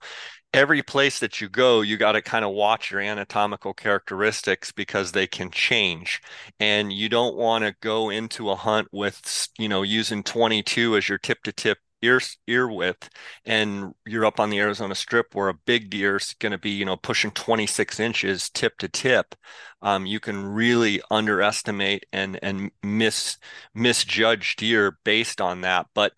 [0.53, 5.11] every place that you go, you got to kind of watch your anatomical characteristics because
[5.11, 6.21] they can change.
[6.59, 11.09] And you don't want to go into a hunt with, you know, using 22 as
[11.09, 13.09] your tip to tip ear ear width
[13.45, 16.71] and you're up on the Arizona strip where a big deer is going to be
[16.71, 19.35] you know pushing 26 inches tip to tip
[19.81, 23.37] um, you can really underestimate and and miss
[23.73, 26.13] misjudge deer based on that but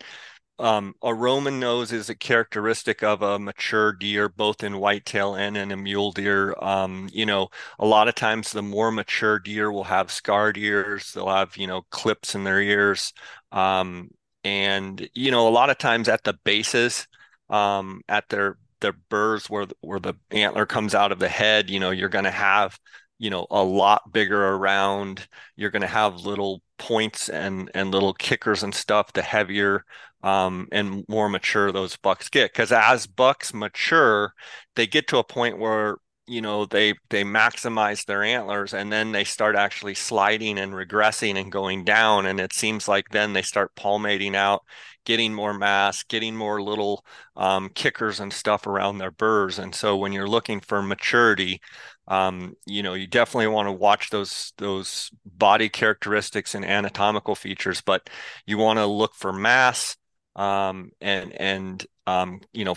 [0.58, 5.58] um, a Roman nose is a characteristic of a mature deer, both in whitetail and
[5.58, 6.56] in a mule deer.
[6.62, 11.12] Um, you know, a lot of times the more mature deer will have scarred ears.
[11.12, 13.12] They'll have, you know, clips in their ears.
[13.52, 14.12] Um,
[14.45, 17.08] and you know a lot of times at the bases
[17.49, 21.79] um, at their their burrs where where the antler comes out of the head you
[21.79, 22.79] know you're going to have
[23.19, 25.27] you know a lot bigger around.
[25.55, 29.86] You're going to have little points and and little kickers and stuff the heavier
[30.23, 32.51] um, and more mature those bucks get.
[32.51, 34.34] Because as bucks mature
[34.75, 39.11] they get to a point where you know they they maximize their antlers and then
[39.11, 43.41] they start actually sliding and regressing and going down and it seems like then they
[43.43, 44.63] start palmating out
[45.05, 49.59] getting more mass getting more little um, kickers and stuff around their burrs.
[49.59, 51.61] And so when you're looking for maturity
[52.07, 57.81] um, you know you definitely want to watch those those body characteristics and anatomical features
[57.81, 58.09] but
[58.45, 59.97] you want to look for mass
[60.35, 62.75] um, and and um, you know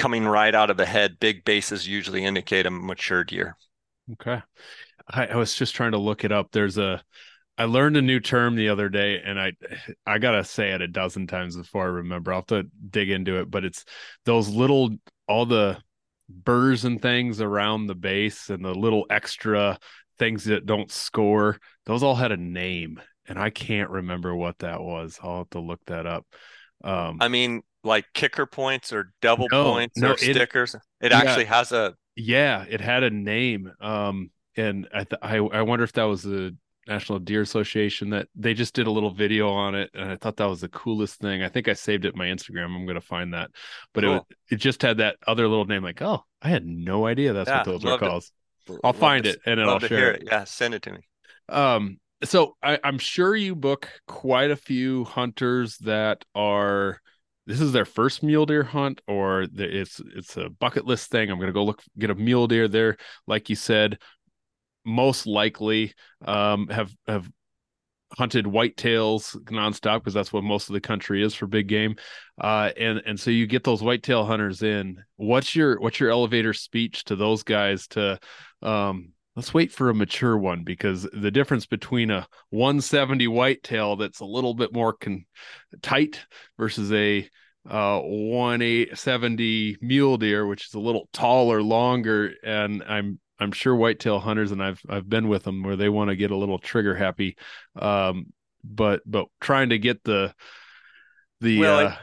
[0.00, 3.54] coming right out of the head, big bases usually indicate a matured year.
[4.12, 4.40] Okay.
[5.06, 6.48] I, I, was just trying to look it up.
[6.50, 7.02] There's a
[7.58, 9.52] I learned a new term the other day and I
[10.06, 12.32] I gotta say it a dozen times before I remember.
[12.32, 13.84] I'll have to dig into it, but it's
[14.24, 14.96] those little
[15.28, 15.76] all the
[16.30, 19.78] burrs and things around the base and the little extra
[20.18, 24.80] things that don't score, those all had a name and I can't remember what that
[24.80, 25.18] was.
[25.22, 26.26] I'll have to look that up.
[26.82, 30.74] Um, I mean, like kicker points or double no, points no, or it, stickers?
[31.00, 33.72] It yeah, actually has a yeah, it had a name.
[33.80, 38.28] Um, and I th- I I wonder if that was the National Deer Association that
[38.34, 41.20] they just did a little video on it, and I thought that was the coolest
[41.20, 41.42] thing.
[41.42, 42.74] I think I saved it my Instagram.
[42.76, 43.50] I'm gonna find that,
[43.94, 44.16] but cool.
[44.16, 45.82] it it just had that other little name.
[45.82, 48.24] Like, oh, I had no idea that's yeah, what those are called.
[48.84, 50.22] I'll find to, it and then I'll share it.
[50.22, 50.28] it.
[50.30, 51.00] Yeah, send it to me.
[51.48, 57.00] Um, so I, I'm sure you book quite a few hunters that are
[57.46, 61.30] this is their first mule deer hunt or it's it's a bucket list thing.
[61.30, 62.68] I'm going to go look get a mule deer.
[62.68, 63.98] There like you said
[64.84, 67.28] most likely um, have have
[68.16, 71.96] hunted whitetails nonstop because that's what most of the country is for big game.
[72.40, 75.02] Uh, and and so you get those whitetail hunters in.
[75.16, 78.18] What's your what's your elevator speech to those guys to
[78.62, 84.20] um, let's wait for a mature one because the difference between a 170 whitetail that's
[84.20, 85.24] a little bit more con-
[85.80, 86.20] tight
[86.58, 87.26] versus a
[87.66, 94.18] uh 170 mule deer which is a little taller longer and i'm i'm sure whitetail
[94.18, 96.94] hunters and i've i've been with them where they want to get a little trigger
[96.94, 97.34] happy
[97.76, 98.26] um
[98.62, 100.34] but but trying to get the
[101.40, 101.96] the well, uh,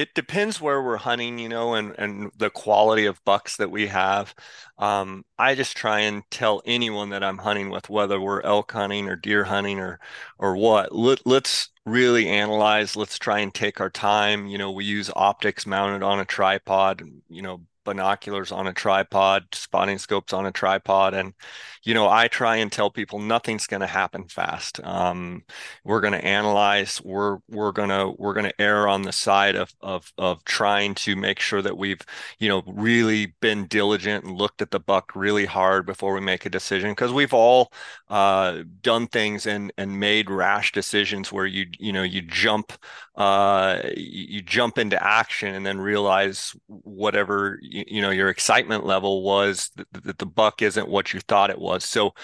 [0.00, 3.86] it depends where we're hunting, you know, and and the quality of bucks that we
[3.88, 4.34] have.
[4.78, 9.08] Um, I just try and tell anyone that I'm hunting with, whether we're elk hunting
[9.08, 10.00] or deer hunting or
[10.38, 10.94] or what.
[10.94, 12.96] Let, let's really analyze.
[12.96, 14.46] Let's try and take our time.
[14.46, 17.02] You know, we use optics mounted on a tripod.
[17.28, 21.14] You know, binoculars on a tripod, spotting scopes on a tripod.
[21.14, 21.34] And,
[21.82, 24.80] you know, I try and tell people nothing's going to happen fast.
[24.84, 25.42] Um,
[25.84, 29.56] we're going to analyze, we're, we're going to, we're going to err on the side
[29.56, 32.02] of, of, of trying to make sure that we've,
[32.38, 36.46] you know, really been diligent and looked at the buck really hard before we make
[36.46, 36.94] a decision.
[36.94, 37.72] Cause we've all,
[38.08, 42.72] uh, done things and, and made rash decisions where you, you know, you jump,
[43.16, 49.22] uh, you jump into action and then realize whatever you, you know your excitement level
[49.22, 51.84] was that, that the buck isn't what you thought it was.
[51.84, 52.14] So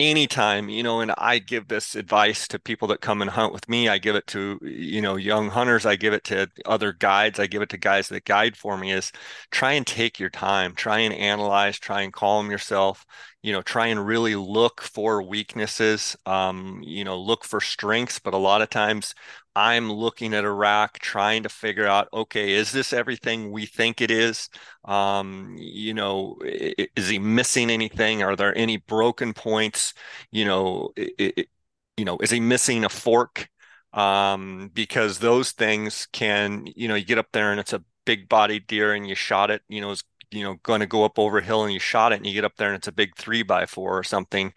[0.00, 3.68] anytime you know and i give this advice to people that come and hunt with
[3.68, 7.38] me i give it to you know young hunters i give it to other guides
[7.38, 9.12] i give it to guys that guide for me is
[9.50, 13.04] try and take your time try and analyze try and calm yourself
[13.42, 18.34] you know try and really look for weaknesses um, you know look for strengths but
[18.34, 19.14] a lot of times
[19.54, 24.00] I'm looking at a rack trying to figure out, okay, is this everything we think
[24.00, 24.48] it is?
[24.86, 28.22] Um, you know, is he missing anything?
[28.22, 29.92] Are there any broken points?
[30.30, 31.48] You know, it,
[31.96, 33.48] you know, is he missing a fork?
[33.92, 38.28] Um, because those things can, you know, you get up there and it's a big
[38.28, 41.18] bodied deer and you shot it, you know, it's you know going to go up
[41.18, 42.92] over a hill and you shot it and you get up there and it's a
[42.92, 44.52] big three by four or something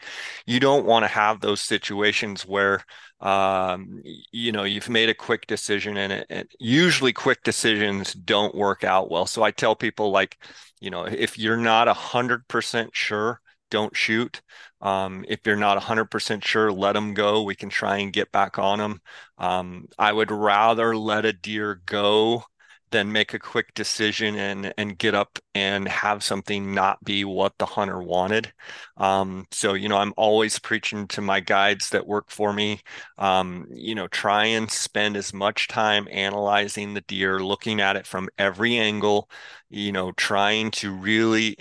[0.45, 2.83] you don't want to have those situations where
[3.21, 8.53] um, you know you've made a quick decision and, it, and usually quick decisions don't
[8.55, 9.25] work out well.
[9.25, 10.37] So i tell people like
[10.79, 14.41] you know if you're not a hundred percent sure don't shoot.
[14.81, 17.41] Um, if you're not 100% sure let them go.
[17.43, 19.01] We can try and get back on them
[19.37, 22.43] um, i would rather let a deer go
[22.91, 27.57] then make a quick decision and and get up and have something not be what
[27.57, 28.53] the hunter wanted.
[28.97, 32.81] Um, so you know, I'm always preaching to my guides that work for me.
[33.17, 38.07] Um, you know, try and spend as much time analyzing the deer, looking at it
[38.07, 39.29] from every angle.
[39.69, 41.57] You know, trying to really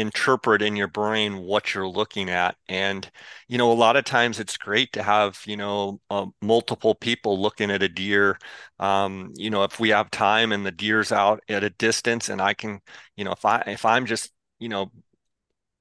[0.00, 2.56] interpret in your brain what you're looking at.
[2.68, 3.10] And
[3.48, 7.40] you know a lot of times it's great to have you know uh, multiple people
[7.40, 8.38] looking at a deer.
[8.78, 12.40] Um, you know if we have time and the deer's out at a distance and
[12.40, 12.80] i can
[13.16, 14.90] you know if i if i'm just you know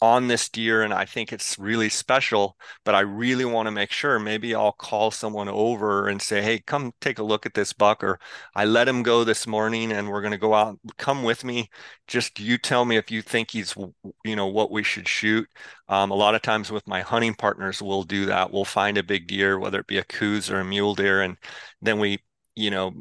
[0.02, 3.92] on this deer and I think it's really special, but I really want to make
[3.92, 7.74] sure maybe I'll call someone over and say, Hey, come take a look at this
[7.74, 8.20] buck, or
[8.56, 11.70] I let him go this morning and we're going to go out, come with me.
[12.08, 13.76] Just you tell me if you think he's,
[14.24, 15.48] you know, what we should shoot.
[15.90, 18.52] Um, a lot of times with my hunting partners, we'll do that.
[18.52, 21.38] We'll find a big deer, whether it be a Coues or a mule deer, and
[21.82, 22.20] then we,
[22.56, 22.94] you know,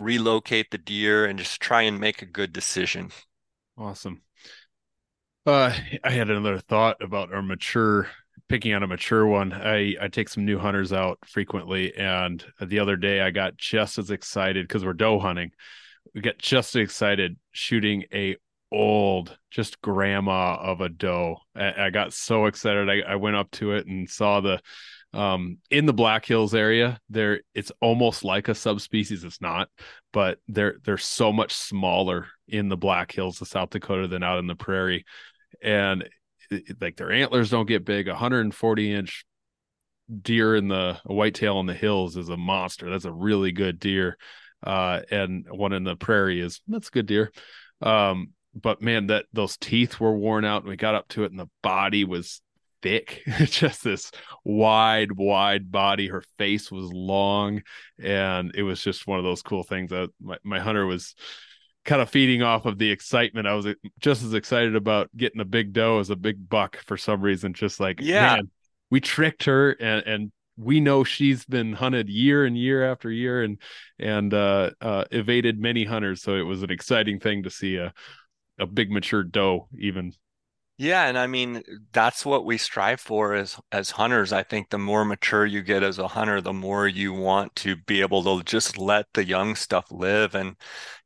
[0.00, 3.10] relocate the deer and just try and make a good decision.
[3.76, 4.23] Awesome.
[5.46, 8.08] Uh, I had another thought about our mature
[8.48, 9.52] picking on a mature one.
[9.52, 13.98] I I take some new hunters out frequently, and the other day I got just
[13.98, 15.50] as excited because we're doe hunting.
[16.14, 18.36] We get just as excited shooting a
[18.72, 21.36] old, just grandma of a doe.
[21.54, 22.88] I, I got so excited.
[22.88, 24.60] I, I went up to it and saw the
[25.12, 29.68] um in the black hills area there it's almost like a subspecies it's not
[30.12, 34.40] but they're they're so much smaller in the black hills of south dakota than out
[34.40, 35.04] in the prairie
[35.62, 36.08] and
[36.50, 38.08] it, like their antlers don't get big.
[38.08, 39.24] 140 inch
[40.22, 42.90] deer in the whitetail in the hills is a monster.
[42.90, 44.16] That's a really good deer.
[44.62, 47.32] Uh and one in the prairie is that's a good deer.
[47.80, 51.30] Um but man that those teeth were worn out and we got up to it
[51.30, 52.40] and the body was
[52.84, 54.12] thick, just this
[54.44, 56.06] wide, wide body.
[56.06, 57.62] Her face was long,
[58.00, 59.90] and it was just one of those cool things.
[59.90, 61.14] That my, my hunter was
[61.84, 63.46] kind of feeding off of the excitement.
[63.46, 63.66] I was
[64.00, 67.52] just as excited about getting a big doe as a big buck for some reason.
[67.52, 68.50] Just like, yeah, man,
[68.90, 73.42] we tricked her and, and we know she's been hunted year and year after year
[73.42, 73.60] and,
[73.98, 76.22] and, uh, uh, evaded many hunters.
[76.22, 77.92] So it was an exciting thing to see a,
[78.58, 80.12] a big mature doe even
[80.76, 81.62] yeah, and I mean
[81.92, 84.32] that's what we strive for as as hunters.
[84.32, 87.76] I think the more mature you get as a hunter, the more you want to
[87.76, 90.56] be able to just let the young stuff live and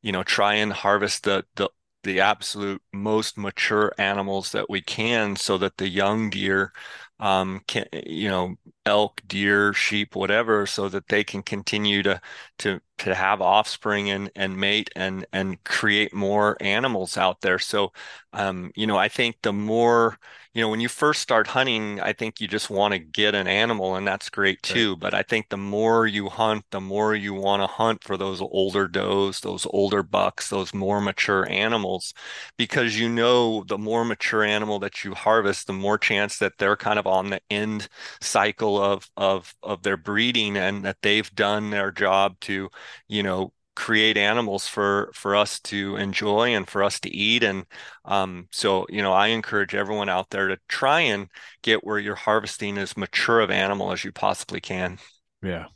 [0.00, 1.68] you know try and harvest the the
[2.04, 6.72] the absolute most mature animals that we can so that the young deer
[7.20, 8.54] um, can you know
[8.89, 12.20] elk, deer, sheep, whatever, so that they can continue to
[12.59, 17.59] to to have offspring and and mate and and create more animals out there.
[17.61, 17.93] So,
[18.32, 20.18] um, you know, I think the more
[20.55, 23.47] you know, when you first start hunting, I think you just want to get an
[23.47, 24.97] animal, and that's great too.
[24.97, 24.99] Right.
[24.99, 28.41] But I think the more you hunt, the more you want to hunt for those
[28.41, 32.12] older does, those older bucks, those more mature animals,
[32.57, 36.76] because you know the more mature animal that you harvest, the more chance that they're
[36.76, 37.89] kind of on the end
[38.20, 42.68] cycle of of of their breeding and that they've done their job to
[43.08, 47.44] you know create animals for for us to enjoy and for us to eat.
[47.44, 47.64] And
[48.04, 51.28] um, so you know i encourage everyone out there to try and
[51.62, 54.98] get where you're harvesting as mature of animal as you possibly can.
[55.42, 55.66] Yeah.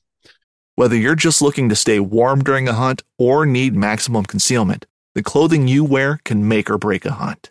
[0.74, 5.22] Whether you're just looking to stay warm during a hunt or need maximum concealment the
[5.22, 7.50] clothing you wear can make or break a hunt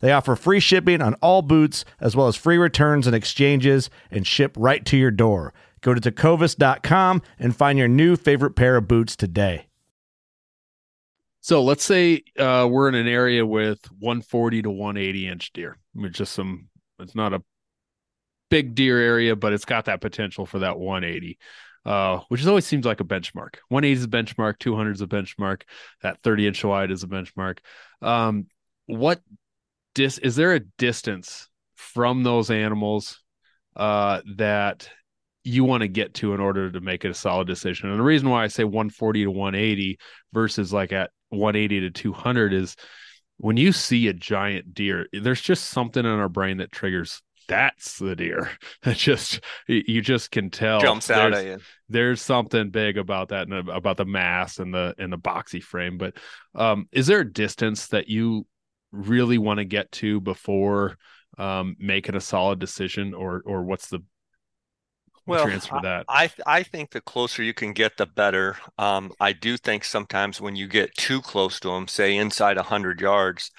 [0.00, 4.26] They offer free shipping on all boots, as well as free returns and exchanges, and
[4.26, 5.54] ship right to your door.
[5.82, 9.66] Go to tecovas.com and find your new favorite pair of boots today.
[11.42, 15.76] So let's say uh, we're in an area with 140 to 180 inch deer.
[15.96, 17.42] I mean, just some, it's not a
[18.50, 21.38] big deer area, but it's got that potential for that 180,
[21.86, 23.56] uh, which always seems like a benchmark.
[23.68, 25.62] 180 is a benchmark, 200 is a benchmark,
[26.02, 27.58] that 30 inch wide is a benchmark.
[28.02, 28.46] Um,
[28.84, 29.22] what
[29.94, 33.20] dis is there a distance from those animals
[33.76, 34.88] uh, that
[35.44, 37.88] you want to get to in order to make it a solid decision.
[37.88, 39.98] And the reason why I say 140 to 180
[40.32, 42.76] versus like at 180 to 200 is
[43.38, 47.98] when you see a giant deer, there's just something in our brain that triggers that's
[47.98, 48.48] the deer.
[48.84, 51.58] It just you just can tell jumps out at you.
[51.88, 55.98] There's something big about that and about the mass and the and the boxy frame.
[55.98, 56.14] But
[56.54, 58.46] um, is there a distance that you
[58.92, 60.96] really want to get to before
[61.38, 64.00] um, making a solid decision, or or what's the
[65.26, 66.06] well, transfer that?
[66.08, 68.56] I I think the closer you can get, the better.
[68.78, 73.00] Um, I do think sometimes when you get too close to them, say inside hundred
[73.00, 73.50] yards,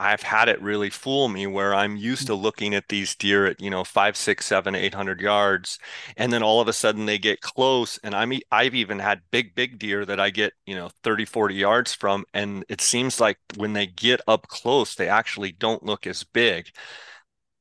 [0.00, 2.26] I've had it really fool me where I'm used mm.
[2.28, 5.78] to looking at these deer at, you know, five, six, seven, eight hundred yards.
[6.16, 7.98] And then all of a sudden they get close.
[8.02, 11.54] And I'm, I've even had big, big deer that I get, you know, 30, 40
[11.54, 12.24] yards from.
[12.32, 16.70] And it seems like when they get up close, they actually don't look as big.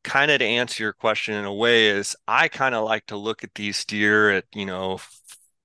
[0.06, 3.18] Kind of to answer your question in a way is I kind of like to
[3.18, 5.00] look at these deer at, you know,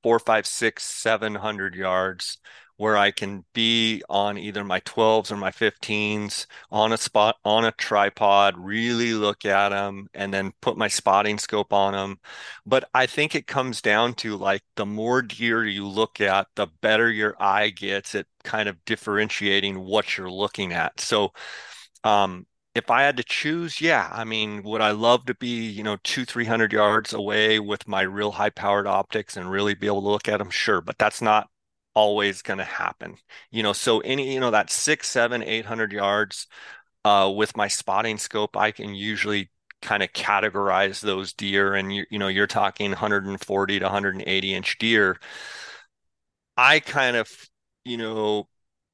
[0.03, 2.39] four, five, six, seven hundred yards
[2.77, 7.65] where I can be on either my 12s or my 15s on a spot on
[7.65, 12.19] a tripod, really look at them and then put my spotting scope on them.
[12.67, 16.67] But I think it comes down to like the more deer you look at, the
[16.81, 21.01] better your eye gets at kind of differentiating what you're looking at.
[21.01, 21.33] So
[22.05, 25.83] Um, if I had to choose, yeah, I mean, would I love to be, you
[25.85, 30.03] know, two, 300 yards away with my real high powered optics and really be able
[30.03, 30.51] to look at them?
[30.51, 30.81] Sure.
[30.81, 31.49] But that's not
[31.95, 33.17] always going to happen,
[33.51, 36.47] you know, so any, you know, that six, seven, 800 yards
[37.05, 39.51] uh, with my spotting scope, I can usually
[39.83, 44.79] kind of categorize those deer and you, you know, you're talking 140 to 180 inch
[44.79, 45.19] deer.
[46.57, 47.31] I kind of,
[47.85, 48.49] you know,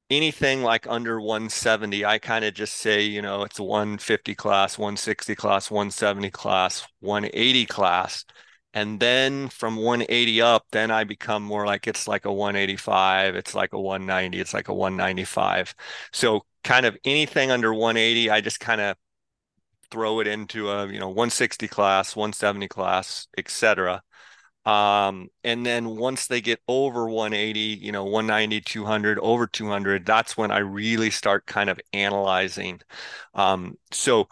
[0.09, 4.77] anything like under 170, I kind of just say, you know, it's a 150 class,
[4.77, 8.25] 160 class, 170 class, 180 class.
[8.73, 13.53] And then from 180 up, then I become more like it's like a 185, it's
[13.53, 15.75] like a 190, it's like a 195.
[16.13, 18.95] So kind of anything under 180, I just kind of
[19.91, 24.01] throw it into a, you know, 160 class, 170 class, etc.
[24.65, 30.37] Um, and then once they get over 180, you know, 190, 200, over 200, that's
[30.37, 32.79] when I really start kind of analyzing.
[33.33, 34.29] Um, so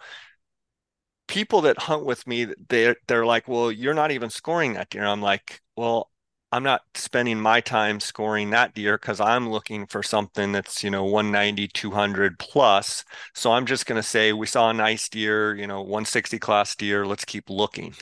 [1.30, 5.04] people that hunt with me, they're, they're like, well, you're not even scoring that deer.
[5.06, 6.10] I'm like, well,
[6.52, 10.90] I'm not spending my time scoring that deer because I'm looking for something that's, you
[10.90, 13.04] know, 190, 200 plus.
[13.34, 16.74] So I'm just going to say, we saw a nice deer, you know, 160 class
[16.74, 17.06] deer.
[17.06, 17.94] Let's keep looking.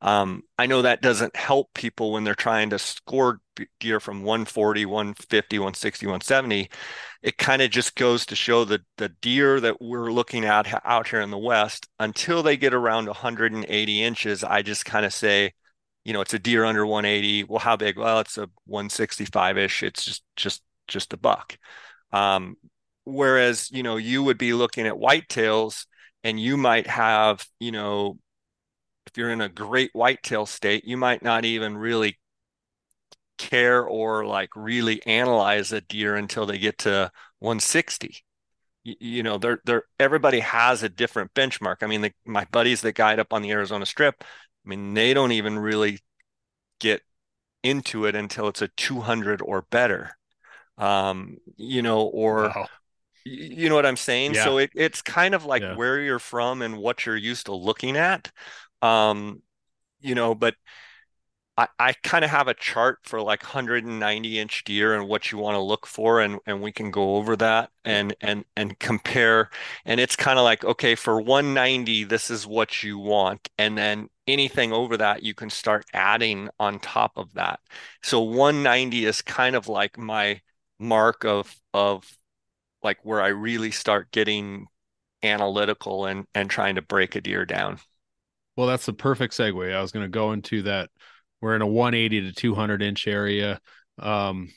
[0.00, 3.42] Um, I know that doesn't help people when they're trying to score
[3.80, 6.70] deer from 140, 150, 160, 170.
[7.22, 11.08] It kind of just goes to show that the deer that we're looking at out
[11.08, 15.52] here in the West, until they get around 180 inches, I just kind of say,
[16.04, 17.44] you know, it's a deer under 180.
[17.44, 17.98] Well, how big?
[17.98, 19.82] Well, it's a 165 ish.
[19.82, 21.56] It's just just just a buck.
[22.12, 22.56] Um,
[23.04, 25.86] whereas you know you would be looking at whitetails,
[26.24, 28.18] and you might have you know,
[29.06, 32.18] if you're in a great whitetail state, you might not even really
[33.38, 38.22] care or like really analyze a deer until they get to 160
[38.84, 42.82] you, you know they're they're everybody has a different benchmark i mean the, my buddies
[42.82, 44.22] that guide up on the arizona strip
[44.70, 46.00] mean, they don't even really
[46.78, 47.02] get
[47.62, 50.16] into it until it's a 200 or better.
[50.78, 52.68] Um, you know, or wow.
[53.24, 54.34] you know what I'm saying?
[54.34, 54.44] Yeah.
[54.44, 55.76] So it, it's kind of like yeah.
[55.76, 58.30] where you're from and what you're used to looking at.
[58.80, 59.42] Um,
[60.00, 60.54] you know, but
[61.60, 65.36] I, I kind of have a chart for like 190 inch deer and what you
[65.36, 69.50] want to look for and and we can go over that and and and compare.
[69.84, 73.50] And it's kind of like okay for 190 this is what you want.
[73.58, 77.60] And then anything over that you can start adding on top of that.
[78.02, 80.40] So 190 is kind of like my
[80.78, 82.10] mark of of
[82.82, 84.66] like where I really start getting
[85.22, 87.80] analytical and and trying to break a deer down.
[88.56, 89.74] Well that's the perfect segue.
[89.74, 90.88] I was going to go into that
[91.40, 93.60] we're in a 180 to 200 inch area.
[93.98, 94.50] Um,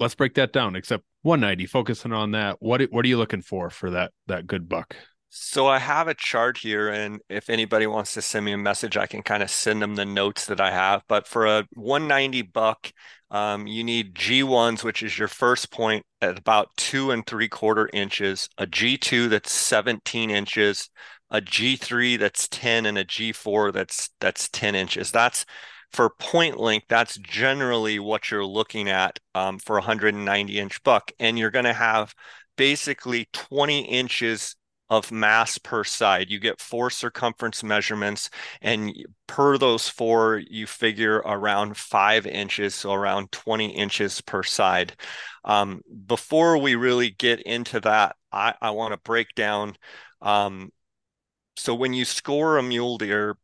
[0.00, 0.76] let's break that down.
[0.76, 2.56] Except 190, focusing on that.
[2.60, 4.96] What what are you looking for for that that good buck?
[5.30, 8.96] So I have a chart here, and if anybody wants to send me a message,
[8.96, 11.02] I can kind of send them the notes that I have.
[11.06, 12.90] But for a 190 buck,
[13.30, 17.90] um, you need G1s, which is your first point at about two and three quarter
[17.92, 20.88] inches, a G2 that's 17 inches,
[21.30, 25.10] a G3 that's 10, and a G4 that's that's 10 inches.
[25.10, 25.44] That's
[25.92, 31.10] for point length, that's generally what you're looking at um, for a 190 inch buck.
[31.18, 32.14] And you're going to have
[32.56, 34.56] basically 20 inches
[34.90, 36.30] of mass per side.
[36.30, 38.30] You get four circumference measurements,
[38.62, 38.92] and
[39.26, 44.94] per those four, you figure around five inches, so around 20 inches per side.
[45.44, 49.76] Um, before we really get into that, I, I want to break down.
[50.22, 50.72] Um,
[51.56, 53.36] so when you score a mule deer,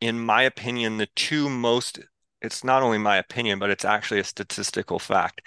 [0.00, 1.98] in my opinion, the two most
[2.40, 5.40] it's not only my opinion, but it's actually a statistical fact.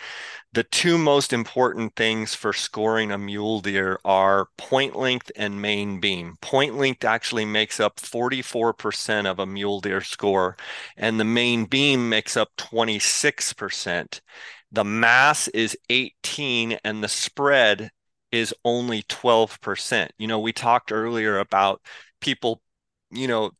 [0.53, 6.01] The two most important things for scoring a mule deer are point length and main
[6.01, 6.35] beam.
[6.41, 10.57] Point length actually makes up 44% of a mule deer score,
[10.97, 14.21] and the main beam makes up 26%.
[14.71, 17.91] The mass is 18, and the spread
[18.31, 20.11] is only 12%.
[20.17, 21.81] You know, we talked earlier about
[22.21, 22.61] people
[23.13, 23.51] you know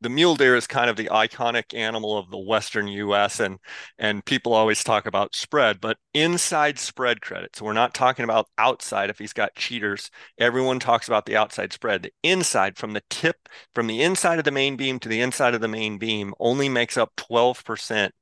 [0.00, 3.58] the mule deer is kind of the iconic animal of the western US and
[3.98, 7.56] and people always talk about spread but inside spread credit.
[7.56, 9.10] So we're not talking about outside.
[9.10, 12.02] If he's got cheaters everyone talks about the outside spread.
[12.02, 15.54] The inside from the tip from the inside of the main beam to the inside
[15.54, 18.14] of the main beam only makes up 12%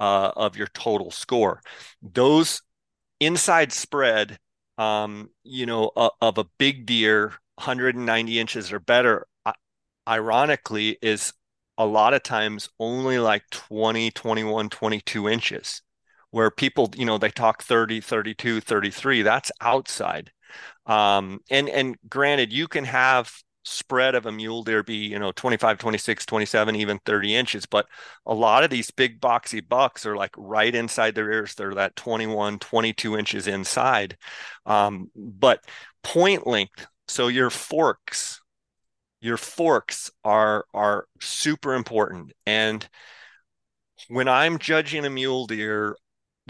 [0.00, 1.62] uh, of your total score.
[2.02, 2.62] Those
[3.20, 4.38] inside spread
[4.78, 9.26] um, you know uh, of a big deer 190 inches or better
[10.08, 11.32] ironically is
[11.78, 15.82] a lot of times only like 20 21 22 inches
[16.30, 20.32] where people you know they talk 30 32 33 that's outside.
[20.86, 23.32] Um, and and granted, you can have
[23.64, 27.86] spread of a mule deer be you know 25 26 27 even 30 inches but
[28.26, 31.54] a lot of these big boxy bucks are like right inside their ears.
[31.54, 34.16] They're that 21 22 inches inside.
[34.66, 35.64] Um, but
[36.02, 38.41] point length so your forks
[39.22, 42.88] your forks are are super important and
[44.08, 45.96] when i'm judging a mule deer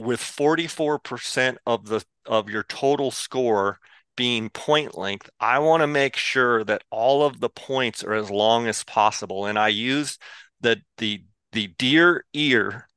[0.01, 3.79] with 44% of the of your total score
[4.17, 8.31] being point length, I want to make sure that all of the points are as
[8.31, 9.47] long as possible.
[9.47, 10.19] And I use
[10.61, 12.89] the the the deer ear,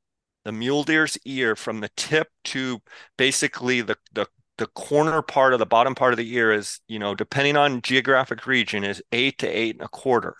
[0.44, 2.80] the mule deer's ear from the tip to
[3.16, 4.26] basically the the
[4.58, 7.82] the corner part of the bottom part of the ear is, you know, depending on
[7.82, 10.36] geographic region, is eight to eight and a quarter.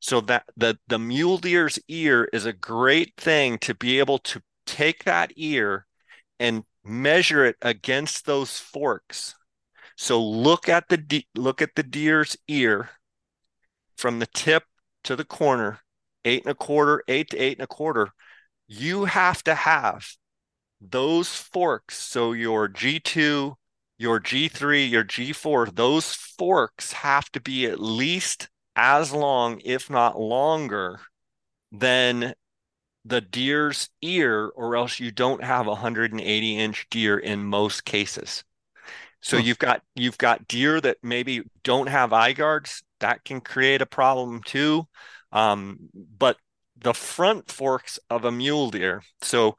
[0.00, 4.42] So that the the mule deer's ear is a great thing to be able to
[4.66, 5.86] take that ear
[6.38, 9.34] and measure it against those forks
[10.00, 12.88] so look at the de- look at the deer's ear
[13.98, 14.64] from the tip
[15.04, 15.80] to the corner,
[16.24, 18.08] eight and a quarter, eight to eight and a quarter.
[18.66, 20.06] You have to have
[20.80, 21.98] those forks.
[21.98, 23.54] So your G2,
[23.98, 30.18] your G3, your G4, those forks have to be at least as long, if not
[30.18, 31.00] longer,
[31.72, 32.34] than
[33.04, 38.44] the deer's ear, or else you don't have a 180 inch deer in most cases.
[39.22, 42.82] So you've got you've got deer that maybe don't have eye guards.
[43.00, 44.86] That can create a problem too.
[45.32, 46.38] Um, but
[46.78, 49.02] the front forks of a mule deer.
[49.20, 49.56] So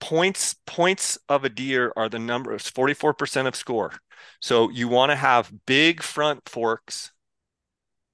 [0.00, 3.92] points points of a deer are the number of 44% of score.
[4.40, 7.12] So you want to have big front forks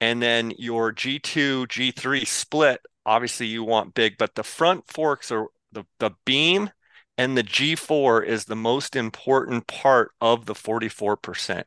[0.00, 2.80] and then your G2, G3 split.
[3.04, 6.70] Obviously you want big, but the front forks are the, the beam
[7.18, 11.64] and the G4 is the most important part of the 44%.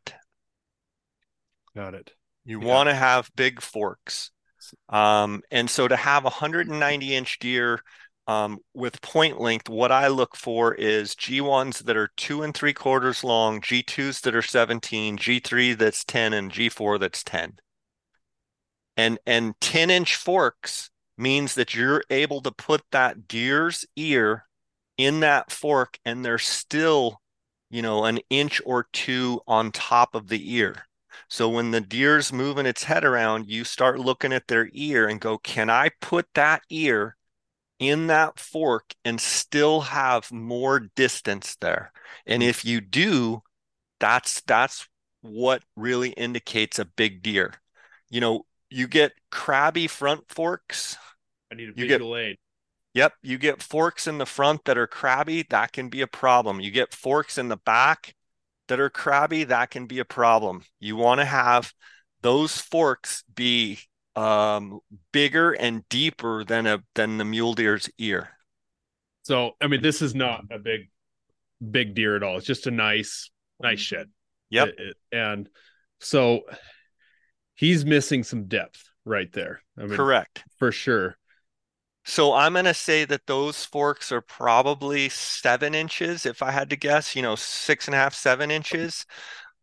[1.75, 2.11] Got it.
[2.45, 2.67] You yeah.
[2.67, 4.31] want to have big forks.
[4.89, 7.79] Um, and so to have a 190 inch deer
[8.29, 12.73] um, with point length, what I look for is G1s that are two and three
[12.73, 17.57] quarters long, G2s that are 17, G3 that's 10, and G4 that's 10.
[18.95, 24.45] And and 10 inch forks means that you're able to put that deer's ear
[24.95, 27.21] in that fork and they're still,
[27.71, 30.75] you know, an inch or two on top of the ear.
[31.29, 35.19] So when the deer's moving its head around, you start looking at their ear and
[35.19, 37.15] go, can I put that ear
[37.79, 41.91] in that fork and still have more distance there?
[42.25, 42.49] And hmm.
[42.49, 43.41] if you do,
[43.99, 44.87] that's that's
[45.21, 47.53] what really indicates a big deer.
[48.09, 50.97] You know, you get crabby front forks.
[51.51, 52.37] I need a visual get, aid.
[52.93, 56.59] Yep, you get forks in the front that are crabby, that can be a problem.
[56.59, 58.15] You get forks in the back
[58.67, 60.63] that are crabby, that can be a problem.
[60.79, 61.73] You want to have
[62.21, 63.79] those forks be
[64.19, 64.79] um,
[65.13, 68.29] bigger and deeper than a than the mule deer's ear.
[69.23, 70.89] So, I mean, this is not a big
[71.71, 72.37] big deer at all.
[72.37, 74.09] It's just a nice nice shed.
[74.49, 74.67] Yep.
[74.67, 75.49] It, it, and
[76.01, 76.41] so
[77.55, 79.61] he's missing some depth right there.
[79.77, 81.15] I mean, correct for sure.
[82.05, 86.25] So I'm going to say that those forks are probably seven inches.
[86.25, 89.05] If I had to guess, you know, six and a half, seven inches.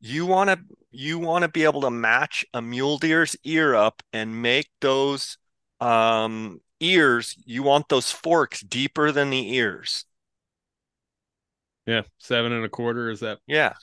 [0.01, 0.59] You want to
[0.91, 5.39] you want to be able to match a mule deer's ear up and make those
[5.81, 7.37] um, ears.
[7.45, 10.05] You want those forks deeper than the ears.
[11.87, 13.39] Yeah, seven and a quarter is that?
[13.47, 13.75] Yeah.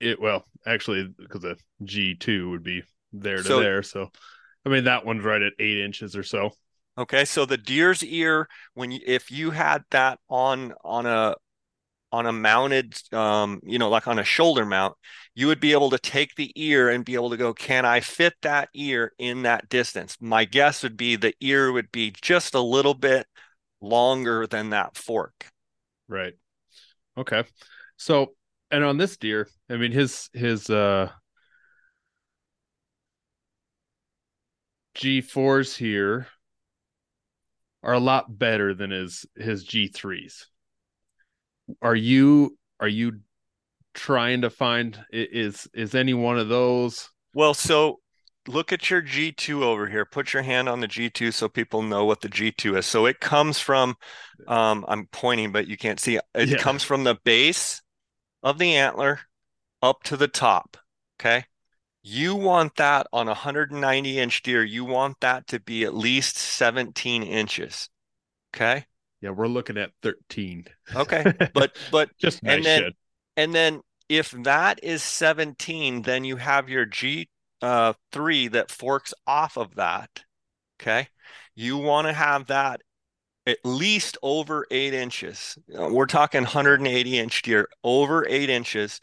[0.00, 3.82] It well, actually, because a G two would be there to so, there.
[3.82, 4.10] So,
[4.66, 6.50] I mean, that one's right at eight inches or so.
[6.98, 11.36] Okay, so the deer's ear, when you, if you had that on on a
[12.12, 14.94] on a mounted, um, you know, like on a shoulder mount,
[15.34, 18.00] you would be able to take the ear and be able to go, can I
[18.00, 20.16] fit that ear in that distance?
[20.20, 23.26] My guess would be the ear would be just a little bit
[23.80, 25.46] longer than that fork.
[26.08, 26.34] Right.
[27.16, 27.44] Okay.
[27.96, 28.34] So,
[28.70, 31.10] and on this deer, I mean, his his uh
[34.94, 36.26] G4s here
[37.82, 40.46] are a lot better than his his G3s.
[41.80, 43.20] Are you are you
[43.94, 47.08] trying to find is is any one of those?
[47.34, 48.00] Well, so
[48.48, 50.04] look at your G2 over here.
[50.04, 52.86] Put your hand on the G2 so people know what the G2 is.
[52.86, 53.96] So it comes from
[54.48, 56.58] um I'm pointing but you can't see it yeah.
[56.58, 57.82] comes from the base
[58.42, 59.20] of the antler
[59.82, 60.76] up to the top,
[61.20, 61.44] okay?
[62.02, 66.36] You want that on a 190 inch deer, you want that to be at least
[66.36, 67.88] 17 inches.
[68.54, 68.86] Okay.
[69.22, 70.66] Yeah, we're looking at 13.
[70.94, 71.24] Okay.
[71.54, 72.92] But but just and then
[73.36, 77.26] and then if that is 17, then you have your G3
[77.62, 80.24] uh, that forks off of that.
[80.80, 81.08] Okay.
[81.54, 82.82] You want to have that
[83.46, 85.56] at least over eight inches.
[85.76, 89.00] Uh, we're talking 180 inch deer, over eight inches.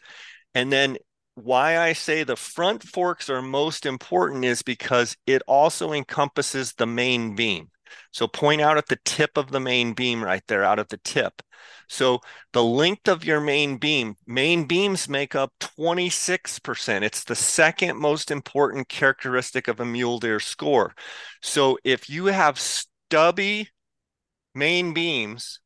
[0.54, 0.98] And then
[1.34, 6.86] why I say the front forks are most important is because it also encompasses the
[6.86, 7.69] main beam.
[8.12, 10.98] So point out at the tip of the main beam right there, out at the
[10.98, 11.42] tip.
[11.88, 12.20] So
[12.52, 17.04] the length of your main beam, main beams make up 26%.
[17.04, 20.94] It's the second most important characteristic of a mule deer score.
[21.42, 23.70] So if you have stubby
[24.54, 25.60] main beams,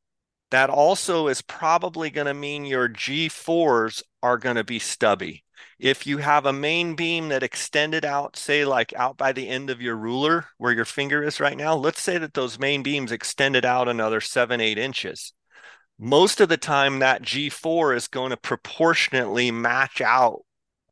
[0.51, 5.43] that also is probably going to mean your G4s are going to be stubby.
[5.79, 9.71] If you have a main beam that extended out, say like out by the end
[9.71, 13.12] of your ruler where your finger is right now, let's say that those main beams
[13.12, 15.33] extended out another seven, eight inches.
[15.99, 20.41] Most of the time, that G4 is going to proportionately match out.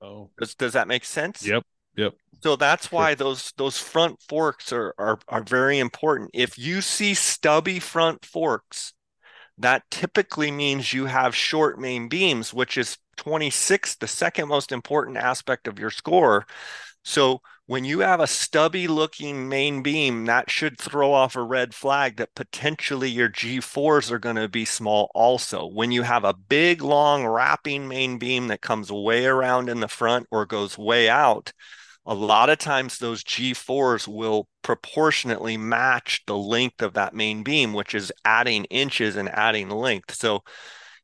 [0.01, 1.47] Oh, does, does that make sense?
[1.47, 1.64] Yep.
[1.97, 2.14] Yep.
[2.43, 6.31] So that's why those those front forks are, are are very important.
[6.35, 8.95] If you see stubby front forks,
[9.59, 15.16] that typically means you have short main beams, which is 26, the second most important
[15.16, 16.46] aspect of your score.
[17.05, 21.74] So when you have a stubby looking main beam, that should throw off a red
[21.74, 25.66] flag that potentially your G4s are going to be small also.
[25.66, 29.88] When you have a big, long, wrapping main beam that comes way around in the
[29.88, 31.53] front or goes way out,
[32.05, 37.72] a lot of times those G4s will proportionately match the length of that main beam,
[37.72, 40.14] which is adding inches and adding length.
[40.14, 40.42] So,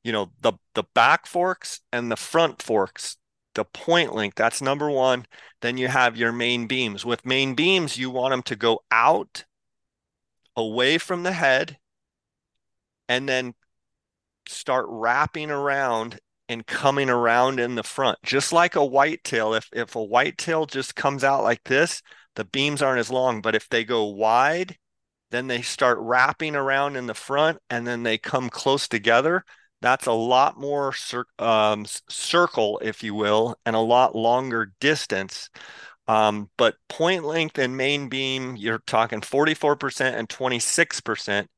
[0.02, 3.16] you know, the the back forks and the front forks,
[3.54, 5.26] the point length, that's number one.
[5.60, 7.04] Then you have your main beams.
[7.04, 9.44] With main beams, you want them to go out
[10.56, 11.78] away from the head
[13.08, 13.54] and then
[14.48, 16.18] start wrapping around
[16.48, 19.54] and coming around in the front, just like a whitetail.
[19.54, 22.02] If if a whitetail just comes out like this,
[22.36, 23.42] the beams aren't as long.
[23.42, 24.76] But if they go wide,
[25.30, 29.44] then they start wrapping around in the front, and then they come close together.
[29.80, 35.50] That's a lot more cir- um, circle, if you will, and a lot longer distance.
[36.08, 41.50] Um, but point length and main beam, you're talking 44% and 26%.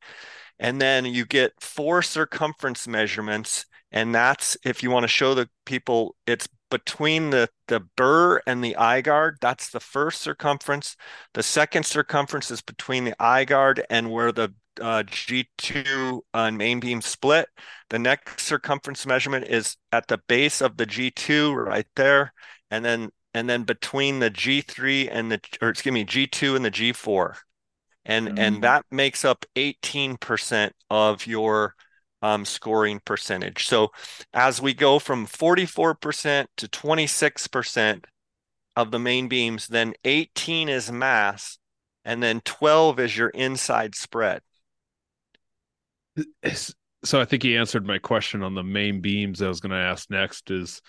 [0.58, 5.48] And then you get four circumference measurements and that's if you want to show the
[5.64, 10.96] people it's between the the burr and the eye guard that's the first circumference
[11.34, 16.80] the second circumference is between the eye guard and where the uh, G2 uh, main
[16.80, 17.48] beam split.
[17.88, 22.32] The next circumference measurement is at the base of the G2 right there,
[22.70, 26.70] and then and then between the G3 and the or excuse me G2 and the
[26.70, 27.36] G4,
[28.04, 28.38] and mm-hmm.
[28.38, 31.74] and that makes up 18% of your
[32.22, 33.66] um, scoring percentage.
[33.66, 33.88] So
[34.32, 38.04] as we go from 44% to 26%
[38.76, 41.58] of the main beams, then 18 is mass,
[42.04, 44.42] and then 12 is your inside spread.
[47.02, 49.78] So I think he answered my question on the main beams I was going to
[49.78, 50.82] ask next is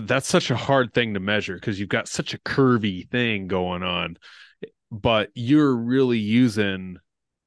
[0.00, 3.82] that's such a hard thing to measure because you've got such a curvy thing going
[3.84, 4.16] on
[4.92, 6.98] but you're really using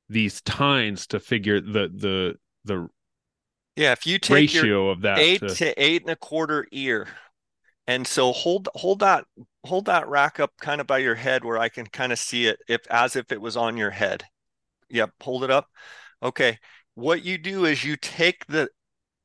[0.10, 2.88] these tines to figure the the the
[3.76, 5.50] yeah if you take ratio of that eight to...
[5.50, 7.08] to eight and a quarter ear
[7.88, 9.26] and so hold hold that
[9.66, 12.48] hold that rack up kind of by your head where i can kind of see
[12.48, 14.24] it if as if it was on your head.
[14.90, 15.70] Yep hold it up.
[16.22, 16.60] Okay
[16.96, 18.70] what you do is you take the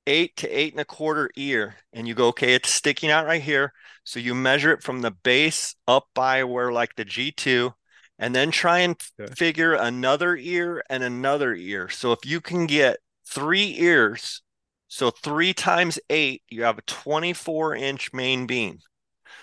[0.06, 3.42] eight to eight and a quarter ear and you go okay it's sticking out right
[3.42, 3.72] here.
[4.04, 7.72] So you measure it from the base up by where like the g2
[8.20, 9.32] and then try and okay.
[9.34, 11.88] figure another ear and another ear.
[11.88, 14.42] So if you can get three ears,
[14.88, 18.78] so three times eight, you have a 24 inch main beam.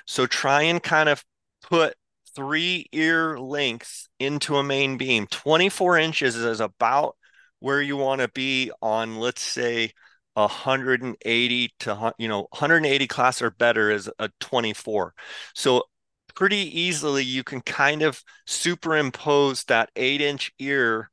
[0.05, 1.25] So try and kind of
[1.63, 1.95] put
[2.35, 5.25] three ear lengths into a main beam.
[5.25, 7.17] 24 inches is about
[7.59, 9.91] where you want to be on, let's say,
[10.35, 15.15] 180 to you know 180 class or better is a 24
[15.55, 15.81] so
[16.37, 21.09] pretty easily you can kind of superimpose that eight inch ear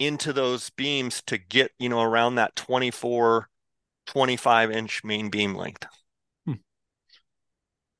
[0.00, 3.48] into those beams to get you know around that 24
[4.06, 5.86] 25 inch main beam length
[6.44, 6.54] hmm.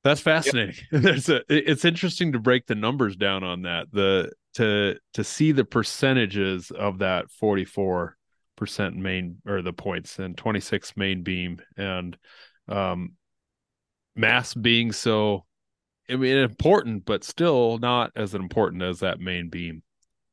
[0.03, 1.03] that's fascinating yep.
[1.03, 5.53] there's a it's interesting to break the numbers down on that the to to see
[5.53, 8.17] the percentages of that 44
[8.57, 12.19] percent main or the points and 26 main beam and
[12.67, 13.13] um
[14.17, 15.45] mass being so
[16.11, 19.83] I mean, important, but still not as important as that main beam.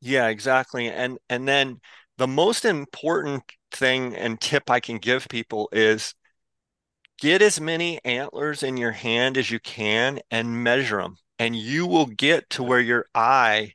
[0.02, 0.90] Yeah, exactly.
[0.90, 1.80] And and then
[2.18, 6.14] the most important thing and tip I can give people is
[7.20, 11.86] get as many antlers in your hand as you can and measure them and you
[11.86, 13.74] will get to where your eye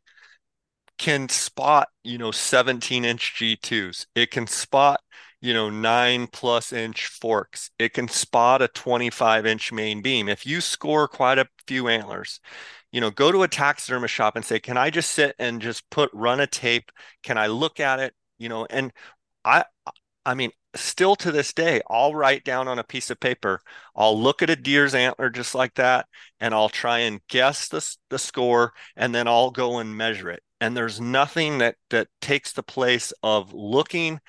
[0.99, 5.01] can spot you know 17 inch g2s it can spot
[5.45, 7.71] you know nine plus inch forks.
[7.79, 10.29] It can spot a 25 inch main beam.
[10.29, 12.41] If you score quite a few antlers
[12.93, 15.89] you know go to a taxidermist shop and say can i just sit and just
[15.91, 16.91] put run a tape?
[17.23, 18.15] Can i look at it?
[18.39, 18.93] You know and
[19.45, 19.65] i
[20.27, 23.61] i mean still to this day, I'll write down on a piece of paper,
[23.95, 26.07] I'll look at a deer's antler just like that,
[26.41, 30.43] and I'll try and guess the, the score, and then I'll go and measure it.
[30.61, 34.21] And there's nothing that that takes the place of looking,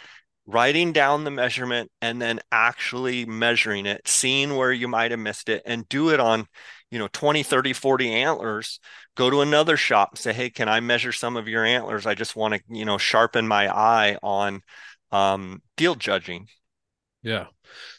[0.46, 5.50] writing down the measurement, and then actually measuring it, seeing where you might have missed
[5.50, 6.48] it, and do it on
[6.92, 8.80] you know 20 30 40 antlers
[9.18, 12.14] go to another shop and say hey can i measure some of your antlers i
[12.14, 14.62] just want to you know sharpen my eye on
[15.16, 16.48] um, field judging.
[17.22, 17.46] Yeah.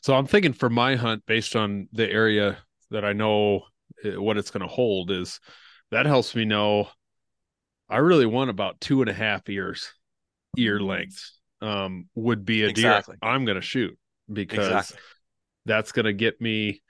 [0.02, 2.58] So I'm thinking for my hunt, based on the area
[2.90, 3.62] that I know
[4.04, 5.40] eh, what it's going to hold, is
[5.90, 6.88] that helps me know
[7.88, 9.92] I really want about two and a half ears,
[10.56, 13.16] ear lengths um, would be a exactly.
[13.20, 13.96] deer I'm going to shoot
[14.32, 14.98] because exactly.
[15.64, 16.82] that's going to get me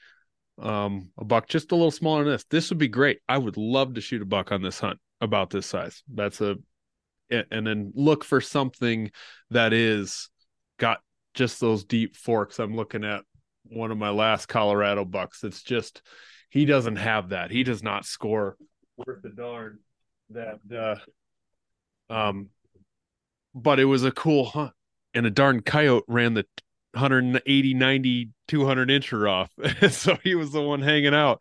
[0.61, 2.45] um, a buck just a little smaller than this.
[2.51, 3.21] This would be great.
[3.29, 6.03] I would love to shoot a buck on this hunt about this size.
[6.13, 6.57] That's a
[7.31, 9.11] and then look for something
[9.51, 10.31] that is
[10.79, 11.01] got
[11.35, 12.59] just those deep forks.
[12.59, 13.23] I'm looking at
[13.65, 15.43] one of my last Colorado bucks.
[15.43, 16.03] It's just
[16.51, 17.51] he doesn't have that.
[17.51, 18.57] He does not score
[18.97, 19.79] worth the darn
[20.31, 20.59] that
[22.11, 22.49] uh um
[23.57, 24.73] but it was a cool hunt
[25.15, 26.45] and a darn coyote ran the
[26.93, 29.51] 180 90 200 incher off
[29.93, 31.41] so he was the one hanging out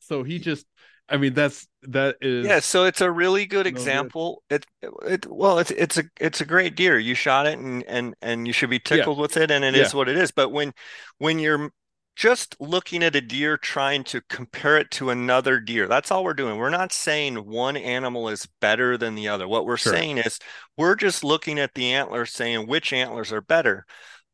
[0.00, 0.66] so he just
[1.08, 2.60] I mean, that's that is yeah.
[2.60, 4.42] So it's a really good example.
[4.48, 4.64] Good.
[4.80, 6.98] It, it well, it's it's a it's a great deer.
[6.98, 9.20] You shot it, and and and you should be tickled yeah.
[9.20, 9.82] with it, and it yeah.
[9.82, 10.30] is what it is.
[10.30, 10.72] But when
[11.18, 11.70] when you're
[12.14, 16.34] just looking at a deer trying to compare it to another deer that's all we're
[16.34, 19.92] doing we're not saying one animal is better than the other what we're sure.
[19.92, 20.38] saying is
[20.76, 23.86] we're just looking at the antlers saying which antlers are better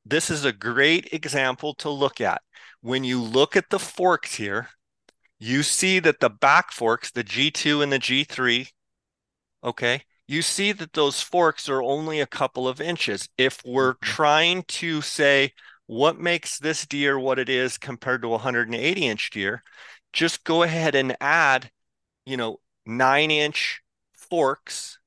[0.04, 2.42] this is a great example to look at
[2.80, 4.68] when you look at the forks here
[5.38, 8.68] you see that the back forks, the G2 and the G3,
[9.62, 13.28] okay, you see that those forks are only a couple of inches.
[13.38, 14.04] If we're mm-hmm.
[14.04, 15.52] trying to say
[15.88, 19.64] what makes this deer what it is compared to a 180 inch deer,
[20.12, 21.70] just go ahead and add,
[22.26, 23.80] you know, nine inch
[24.12, 24.98] forks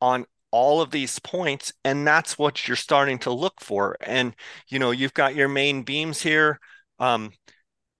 [0.00, 4.34] on all of these points and that's what you're starting to look for and
[4.68, 6.60] you know you've got your main beams here
[6.98, 7.32] um,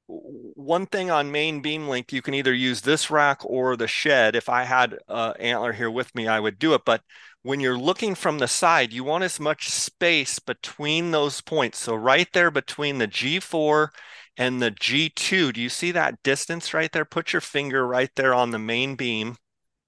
[0.06, 4.36] one thing on main beam link, you can either use this rack or the shed.
[4.36, 6.82] If I had uh, antler here with me, I would do it.
[6.84, 7.02] But
[7.42, 11.78] when you're looking from the side, you want as much space between those points.
[11.78, 13.88] So right there between the G4
[14.36, 17.04] and the G2, do you see that distance right there?
[17.04, 19.36] Put your finger right there on the main beam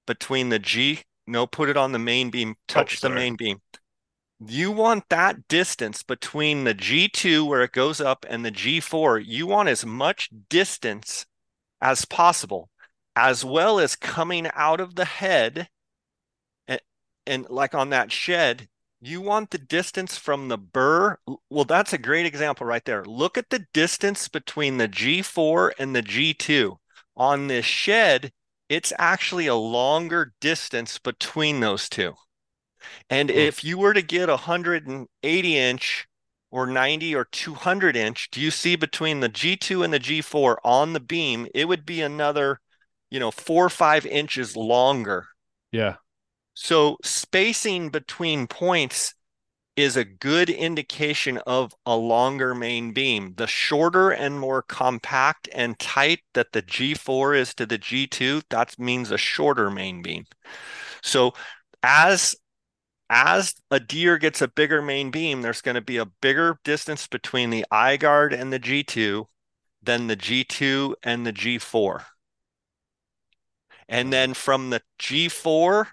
[0.06, 1.02] between the G.
[1.26, 2.50] No, put it on the main beam.
[2.50, 3.60] Oh, touch oh, the main beam
[4.40, 9.22] you want that distance between the G2 where it goes up and the G4.
[9.24, 11.26] You want as much distance
[11.80, 12.70] as possible,
[13.16, 15.68] as well as coming out of the head.
[17.26, 18.68] And, like on that shed,
[19.00, 21.18] you want the distance from the burr.
[21.50, 23.04] Well, that's a great example right there.
[23.04, 26.76] Look at the distance between the G4 and the G2.
[27.16, 28.32] On this shed,
[28.68, 32.14] it's actually a longer distance between those two.
[33.10, 33.34] And mm.
[33.34, 36.06] if you were to get a 180 inch
[36.50, 40.92] or 90 or 200 inch, do you see between the G2 and the G4 on
[40.92, 42.60] the beam, it would be another,
[43.10, 45.26] you know, four or five inches longer.
[45.72, 45.96] Yeah.
[46.54, 49.14] So spacing between points
[49.76, 53.34] is a good indication of a longer main beam.
[53.36, 58.78] The shorter and more compact and tight that the G4 is to the G2, that
[58.78, 60.26] means a shorter main beam.
[61.02, 61.34] So
[61.82, 62.36] as
[63.10, 67.06] as a deer gets a bigger main beam, there's going to be a bigger distance
[67.06, 69.26] between the eye guard and the G2
[69.82, 72.04] than the G2 and the G4.
[73.88, 75.88] And then from the G4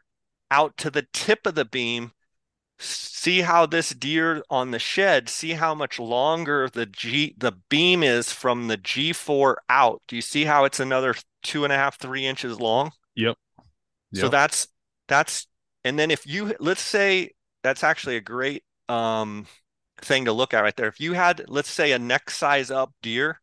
[0.52, 2.12] out to the tip of the beam,
[2.78, 8.04] see how this deer on the shed, see how much longer the G the beam
[8.04, 10.02] is from the G4 out.
[10.08, 12.92] Do you see how it's another two and a half, three inches long?
[13.16, 13.38] Yep.
[14.12, 14.22] yep.
[14.22, 14.68] So that's
[15.08, 15.48] that's
[15.84, 17.32] and then if you let's say
[17.64, 19.48] that's actually a great um,
[20.02, 20.88] thing to look at right there.
[20.88, 23.40] If you had, let's say, a neck size up deer,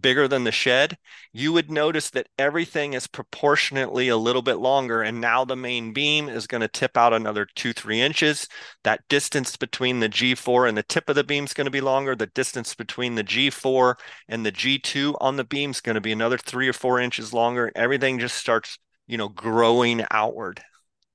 [0.00, 0.96] bigger than the shed,
[1.32, 5.02] you would notice that everything is proportionately a little bit longer.
[5.02, 8.48] And now the main beam is going to tip out another two, three inches.
[8.84, 11.80] That distance between the G4 and the tip of the beam is going to be
[11.80, 12.14] longer.
[12.14, 13.94] The distance between the G4
[14.28, 17.32] and the G2 on the beam is going to be another three or four inches
[17.32, 17.70] longer.
[17.74, 20.60] Everything just starts, you know, growing outward.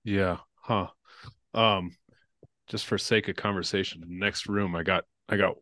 [0.04, 0.38] Yeah.
[0.56, 0.88] Huh.
[1.54, 1.96] Um,
[2.68, 5.56] just for sake of conversation, next room, I got, I got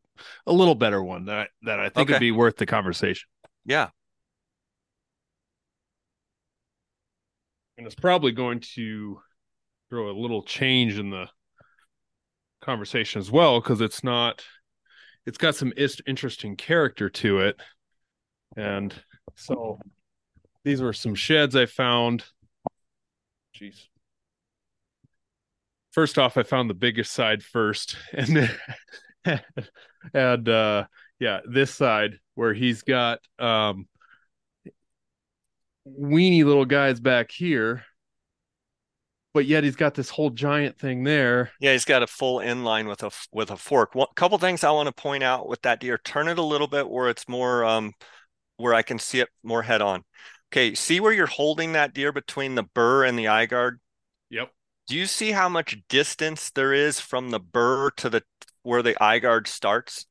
[0.45, 2.14] a little better one that that I think Okay.
[2.14, 3.28] would be worth the conversation.
[3.66, 3.89] Yeah.
[7.78, 9.20] And it's probably going to
[9.89, 11.28] throw a little change in the
[12.62, 14.43] conversation as well because it's not
[15.26, 17.59] it's got some is- interesting character to it.
[18.55, 18.93] And
[19.36, 19.80] so
[20.64, 22.24] these were some sheds I found.
[23.59, 23.88] Jeez.
[25.91, 28.51] First off, I found the biggest side first and then
[30.13, 30.86] and uh
[31.19, 33.88] yeah, this side where he's got um
[35.86, 37.84] weeny little guys back here,
[39.34, 41.51] but yet he's got this whole giant thing there.
[41.59, 43.95] Yeah, he's got a full inline with a with a fork.
[43.95, 45.99] One couple things I want to point out with that deer.
[46.03, 47.93] Turn it a little bit where it's more um
[48.57, 50.03] where I can see it more head on.
[50.51, 53.80] Okay, see where you're holding that deer between the burr and the eye guard?
[54.30, 54.51] Yep.
[54.88, 58.24] Do you see how much distance there is from the burr to the
[58.64, 60.05] where the eye guard starts?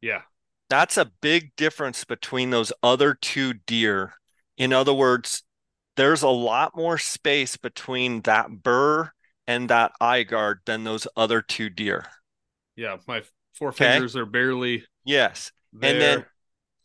[0.00, 0.22] Yeah.
[0.68, 4.14] That's a big difference between those other two deer.
[4.56, 5.42] In other words,
[5.96, 9.12] there's a lot more space between that burr
[9.46, 12.06] and that eye guard than those other two deer.
[12.76, 12.98] Yeah.
[13.06, 13.22] My
[13.54, 14.02] four Okay.
[14.02, 15.52] fingers are barely Yes.
[15.72, 15.82] there.
[15.82, 16.26] And then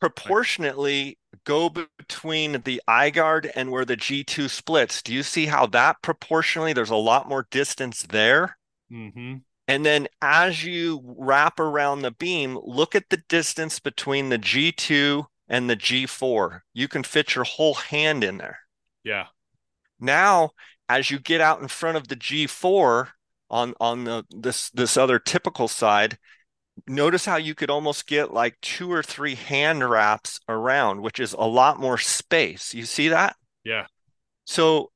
[0.01, 5.01] proportionately go between the eye guard and where the G2 splits.
[5.03, 8.57] Do you see how that proportionally there's a lot more distance there?
[8.89, 9.41] hmm
[9.71, 15.23] And then as you wrap around the beam, look at the distance between the G2
[15.47, 16.59] and the G4.
[16.73, 18.59] You can fit your whole hand in there.
[19.05, 19.27] Yeah.
[19.97, 20.49] Now,
[20.89, 23.11] as you get out in front of the G4
[23.49, 26.17] on on the this this other typical side,
[26.85, 31.31] notice how you could almost get like two or three hand wraps around, which is
[31.31, 32.73] a lot more space.
[32.73, 33.37] You see that?
[33.63, 33.85] Yeah.
[34.43, 34.91] So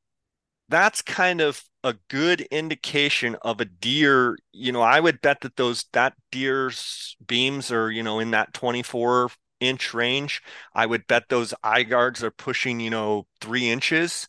[0.69, 4.37] that's kind of a good indication of a deer.
[4.51, 8.53] You know, I would bet that those that deer's beams are, you know, in that
[8.53, 10.41] 24 inch range.
[10.73, 14.27] I would bet those eye guards are pushing, you know, three inches.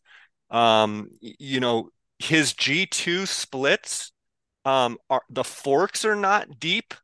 [0.50, 4.12] Um, you know, his G2 splits,
[4.64, 6.94] um, are the forks are not deep,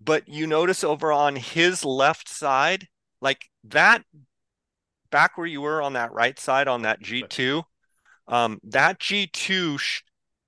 [0.00, 2.88] but you notice over on his left side,
[3.20, 4.04] like that
[5.10, 7.64] back where you were on that right side on that G2,
[8.28, 10.02] um, that G2 sh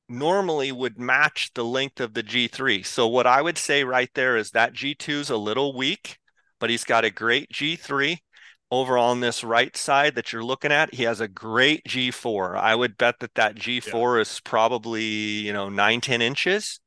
[0.08, 2.82] normally would match the length of the G3.
[2.82, 6.18] So what I would say right there is that G2 is a little weak,
[6.60, 8.22] but he's got a great G3.
[8.68, 12.56] Over on this right side that you're looking at, he has a great G4.
[12.56, 16.80] I would bet that that G4 is probably, you know, nine, 10 inches,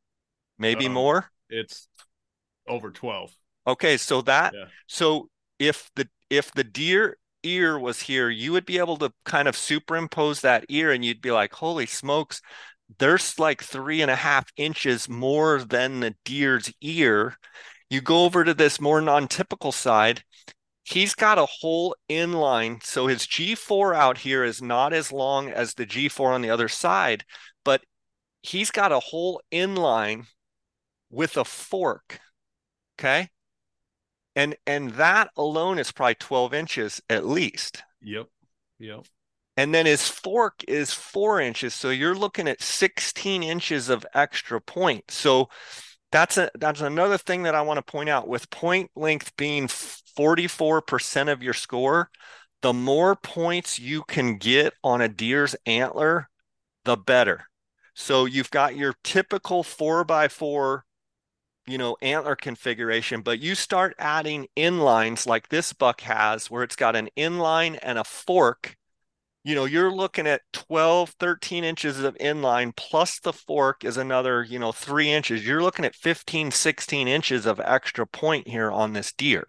[0.57, 1.31] maybe Um, more.
[1.49, 1.87] It's
[2.67, 3.33] over 12.
[3.65, 4.65] Okay, so that Yeah.
[4.87, 9.47] so if the if the deer ear was here, you would be able to kind
[9.47, 12.41] of superimpose that ear and you'd be like, holy smokes,
[12.97, 17.37] there's like three and a half inches more than the deer's ear.
[17.89, 20.23] You go over to this more non-typical side,
[20.83, 22.83] he's got a whole inline.
[22.83, 26.67] So his G4 out here is not as long as the G4 on the other
[26.67, 27.23] side,
[27.63, 27.81] but
[28.41, 30.25] he's got a whole inline
[31.09, 32.19] with a fork.
[32.99, 33.29] Okay.
[34.39, 37.83] And and that alone is probably 12 inches at least.
[38.01, 38.27] Yep.
[38.79, 39.05] Yep.
[39.57, 41.73] And then his fork is four inches.
[41.73, 45.11] So you're looking at 16 inches of extra point.
[45.11, 45.49] So
[46.13, 48.29] that's a that's another thing that I want to point out.
[48.29, 52.09] With point length being 44% of your score,
[52.61, 56.29] the more points you can get on a deer's antler,
[56.85, 57.43] the better.
[57.93, 60.85] So you've got your typical four by four,
[61.69, 66.75] you know, antler configuration, but you start adding inlines like this buck has, where it's
[66.75, 68.75] got an inline and a fork.
[69.43, 74.43] You know, you're looking at 12, 13 inches of inline plus the fork is another,
[74.43, 75.45] you know, three inches.
[75.45, 79.47] You're looking at 15, 16 inches of extra point here on this deer.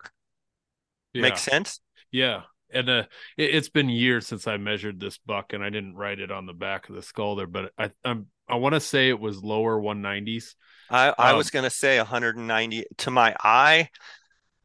[1.12, 1.22] Yeah.
[1.22, 1.80] Make sense?
[2.12, 2.42] Yeah.
[2.72, 3.04] And uh,
[3.36, 6.46] it, it's been years since I measured this buck, and I didn't write it on
[6.46, 9.42] the back of the skull there, but I I'm I want to say it was
[9.42, 10.56] lower 190s.
[10.88, 13.90] I, I Um, was going to say 190 to my eye.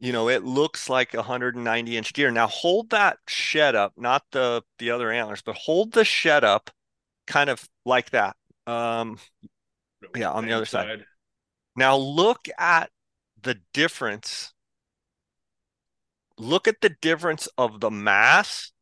[0.00, 2.30] You know, it looks like a 190 inch deer.
[2.30, 6.70] Now hold that shed up, not the the other antlers, but hold the shed up,
[7.26, 8.36] kind of like that.
[8.66, 9.18] Um,
[10.16, 10.88] Yeah, on the other side.
[11.76, 12.90] now look at
[13.42, 14.54] the difference
[16.38, 18.72] look at the difference of the mass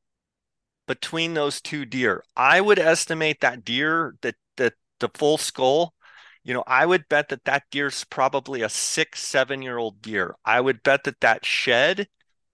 [0.86, 2.22] between those two deer.
[2.36, 5.94] I would estimate that deer, that the, the full skull,
[6.42, 10.34] you know, I would bet that that deer's probably a six, seven year old deer.
[10.44, 12.08] I would bet that that shed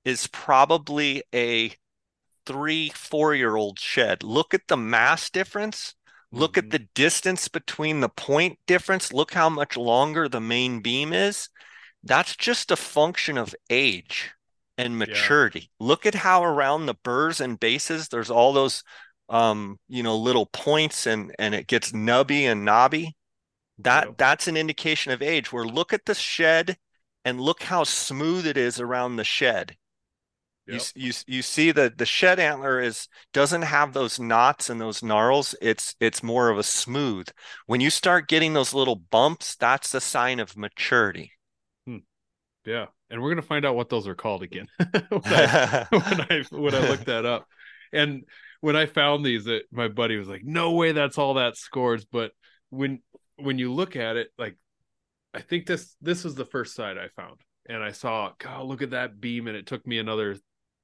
[0.05, 1.73] is probably a
[2.47, 4.23] three, four year old shed.
[4.23, 5.95] Look at the mass difference.
[6.31, 6.67] Look mm-hmm.
[6.67, 9.13] at the distance between the point difference.
[9.13, 11.49] Look how much longer the main beam is.
[12.05, 14.31] That's just a function of age
[14.81, 15.61] and maturity.
[15.61, 15.87] Yeah.
[15.87, 18.83] Look at how around the burrs and bases there's all those
[19.29, 23.13] um, you know, little points and and it gets nubby and knobby.
[23.79, 25.53] That that's an indication of age.
[25.53, 26.77] Where look at the shed
[27.25, 29.77] and look how smooth it is around the shed.
[30.67, 30.83] Yep.
[30.95, 35.03] You, you you see that the shed antler is doesn't have those knots and those
[35.03, 35.55] gnarls.
[35.63, 37.29] It's it's more of a smooth.
[37.67, 41.33] When you start getting those little bumps, that's a sign of maturity.
[41.87, 41.99] Hmm.
[42.67, 44.69] Yeah and we're gonna find out what those are called again
[45.09, 47.47] when, I, when I when I looked that up.
[47.93, 48.25] And
[48.61, 52.05] when I found these, that my buddy was like, "No way, that's all that scores."
[52.05, 52.33] But
[52.71, 53.01] when
[53.37, 54.57] when you look at it, like
[55.35, 58.83] I think this this was the first side I found, and I saw, God, look
[58.83, 60.37] at that beam, and it took me another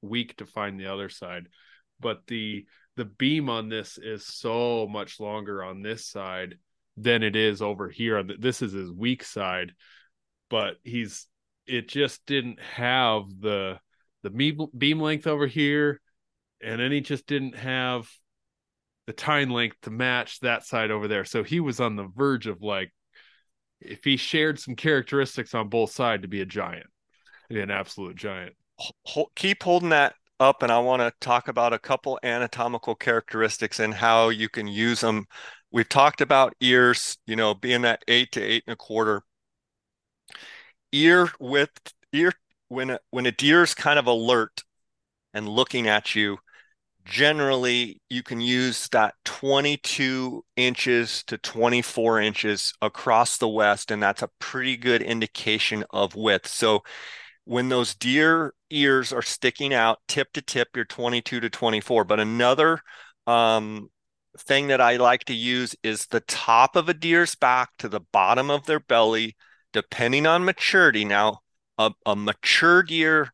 [0.03, 1.49] week to find the other side.
[2.01, 2.67] But the
[2.97, 6.57] the beam on this is so much longer on this side
[6.97, 8.23] than it is over here.
[8.23, 9.73] This is his weak side,
[10.49, 11.27] but he's
[11.67, 13.79] it just didn't have the
[14.23, 16.01] the beam length over here,
[16.63, 18.09] and then he just didn't have
[19.07, 21.25] the tine length to match that side over there.
[21.25, 22.93] So he was on the verge of like,
[23.81, 26.87] if he shared some characteristics on both sides, to be a giant,
[27.49, 28.55] be an absolute giant.
[29.37, 33.95] Keep holding that up, and I want to talk about a couple anatomical characteristics and
[33.95, 35.27] how you can use them.
[35.71, 39.23] We've talked about ears, you know, being that eight to eight and a quarter
[40.97, 42.33] ear width ear
[42.69, 44.65] when a, when a deer is kind of alert
[45.35, 46.39] and looking at you
[47.05, 54.23] generally you can use that 22 inches to 24 inches across the west and that's
[54.23, 56.49] a pretty good indication of width.
[56.49, 56.83] So
[57.45, 62.19] when those deer ears are sticking out tip to tip you're 22 to 24 but
[62.19, 62.81] another
[63.29, 63.89] um,
[64.39, 68.01] thing that i like to use is the top of a deer's back to the
[68.13, 69.37] bottom of their belly
[69.73, 71.05] depending on maturity.
[71.05, 71.41] Now,
[71.79, 73.33] a, a mature deer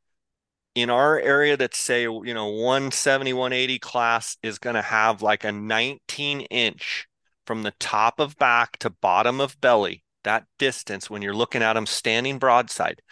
[0.75, 5.45] in our area that's say, you know, 170, 180 class is going to have like
[5.45, 7.07] a 19 inch
[7.47, 10.03] from the top of back to bottom of belly.
[10.25, 13.03] That distance when you're looking at them standing broadside.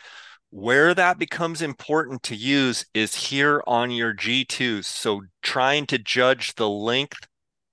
[0.51, 4.85] Where that becomes important to use is here on your G2s.
[4.85, 7.27] So trying to judge the length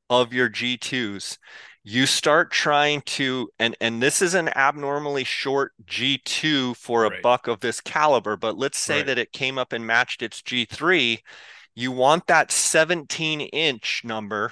[0.09, 1.37] of your G2s
[1.89, 7.21] you start trying to and and this is an abnormally short G2 for a right.
[7.21, 9.05] buck of this caliber but let's say right.
[9.05, 11.19] that it came up and matched its G3
[11.75, 14.51] you want that 17 inch number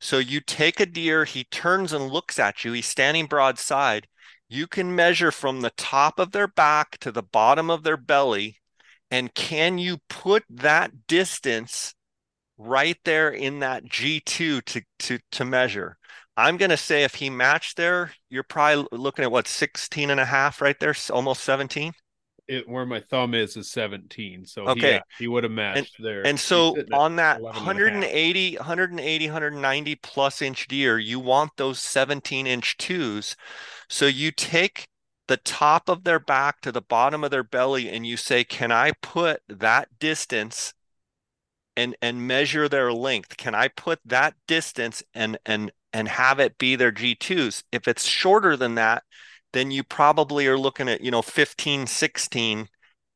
[0.00, 4.08] so you take a deer he turns and looks at you he's standing broadside
[4.48, 8.58] you can measure from the top of their back to the bottom of their belly
[9.12, 11.94] and can you put that distance
[12.58, 15.98] right there in that G2 to to to measure
[16.36, 20.20] I'm going to say if he matched there, you're probably looking at what 16 and
[20.20, 21.92] a half right there, almost 17.
[22.46, 25.00] It, where my thumb is is 17 so okay.
[25.16, 26.26] he, he would have matched and, there.
[26.26, 32.76] and so on that 180 180 190 plus inch deer you want those 17 inch
[32.76, 33.34] twos.
[33.88, 34.86] So you take
[35.26, 38.70] the top of their back to the bottom of their belly and you say can
[38.70, 40.74] i put that distance
[41.76, 43.38] and and measure their length?
[43.38, 47.62] Can i put that distance and and and have it be their G2s.
[47.72, 49.04] If it's shorter than that,
[49.52, 52.68] then you probably are looking at, you know, 15, 16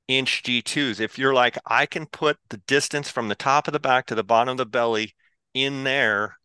[0.06, 1.00] inch G2s.
[1.00, 4.14] If you're like, I can put the distance from the top of the back to
[4.14, 5.14] the bottom of the belly
[5.52, 6.38] in there,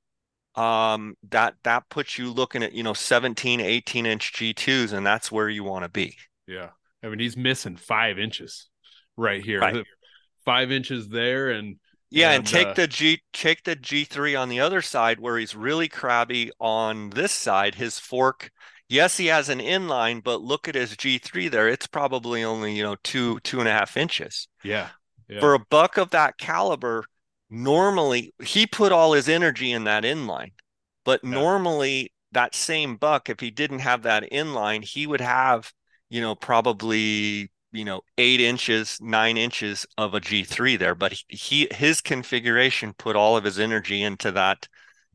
[0.55, 5.31] um, that that puts you looking at, you know, 17, 18 inch G2s, and that's
[5.31, 6.17] where you want to be.
[6.47, 6.69] Yeah.
[7.03, 8.69] I mean, he's missing five inches
[9.17, 9.59] right here.
[9.59, 9.85] Right.
[10.45, 11.77] Five inches there and
[12.13, 15.37] yeah, and, and take uh, the G take the G3 on the other side where
[15.37, 17.75] he's really crabby on this side.
[17.75, 18.51] His fork,
[18.87, 21.67] yes, he has an inline, but look at his G3 there.
[21.67, 24.47] It's probably only, you know, two, two and a half inches.
[24.63, 24.89] Yeah.
[25.27, 25.39] yeah.
[25.39, 27.05] For a buck of that caliber,
[27.49, 30.51] normally he put all his energy in that inline.
[31.05, 31.31] But yeah.
[31.31, 35.71] normally that same buck, if he didn't have that inline, he would have,
[36.09, 41.67] you know, probably you know eight inches nine inches of a g3 there but he
[41.71, 44.67] his configuration put all of his energy into that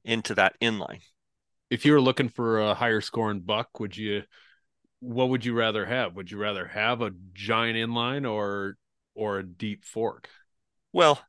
[0.04, 1.00] into that inline
[1.70, 4.22] if you were looking for a higher scoring buck would you
[5.00, 8.76] what would you rather have would you rather have a giant inline or
[9.18, 10.30] or a deep fork?
[10.92, 11.20] Well,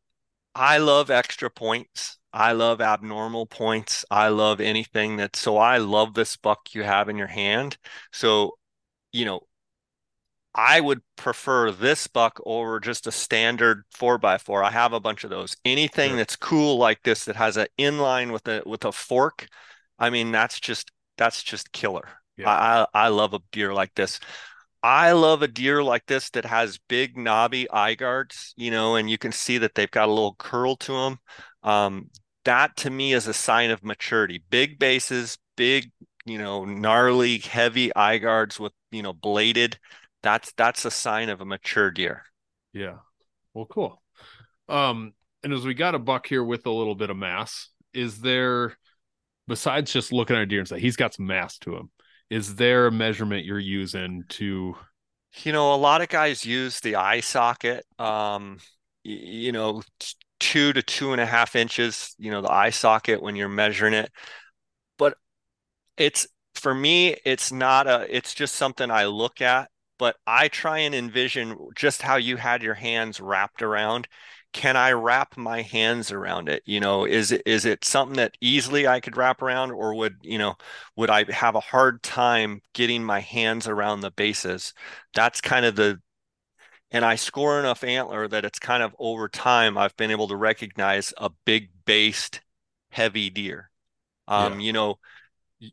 [0.55, 2.17] I love extra points.
[2.31, 4.05] I love abnormal points.
[4.11, 7.77] I love anything that so I love this buck you have in your hand.
[8.13, 8.57] So,
[9.11, 9.41] you know,
[10.59, 14.61] I would prefer this buck over just a standard four by four.
[14.61, 15.55] I have a bunch of those.
[15.63, 16.17] Anything sure.
[16.17, 19.47] that's cool like this that has an inline with a with a fork,
[19.97, 22.09] I mean, that's just that's just killer.
[22.35, 22.49] Yeah.
[22.49, 24.19] I I love a deer like this.
[24.83, 29.09] I love a deer like this that has big knobby eye guards, you know, and
[29.09, 31.19] you can see that they've got a little curl to them.
[31.63, 32.09] Um,
[32.43, 34.43] that to me is a sign of maturity.
[34.49, 35.89] Big bases, big,
[36.25, 39.79] you know, gnarly, heavy eye guards with, you know, bladed.
[40.21, 42.23] That's that's a sign of a mature deer.
[42.73, 42.97] Yeah.
[43.53, 44.01] Well, cool.
[44.67, 45.13] Um,
[45.43, 48.77] and as we got a buck here with a little bit of mass, is there
[49.47, 51.89] besides just looking at a deer and say he's got some mass to him,
[52.29, 54.75] is there a measurement you're using to
[55.43, 58.57] you know a lot of guys use the eye socket um
[59.03, 59.81] you know
[60.39, 63.93] two to two and a half inches you know the eye socket when you're measuring
[63.93, 64.11] it
[64.97, 65.15] but
[65.97, 69.69] it's for me it's not a it's just something i look at
[69.99, 74.07] but i try and envision just how you had your hands wrapped around
[74.51, 76.63] can I wrap my hands around it?
[76.65, 80.17] You know, is it is it something that easily I could wrap around, or would
[80.21, 80.55] you know,
[80.95, 84.73] would I have a hard time getting my hands around the bases?
[85.13, 86.01] That's kind of the
[86.91, 90.35] and I score enough antler that it's kind of over time I've been able to
[90.35, 92.41] recognize a big based
[92.91, 93.69] heavy deer.
[94.27, 94.65] Um, yeah.
[94.65, 94.99] you know,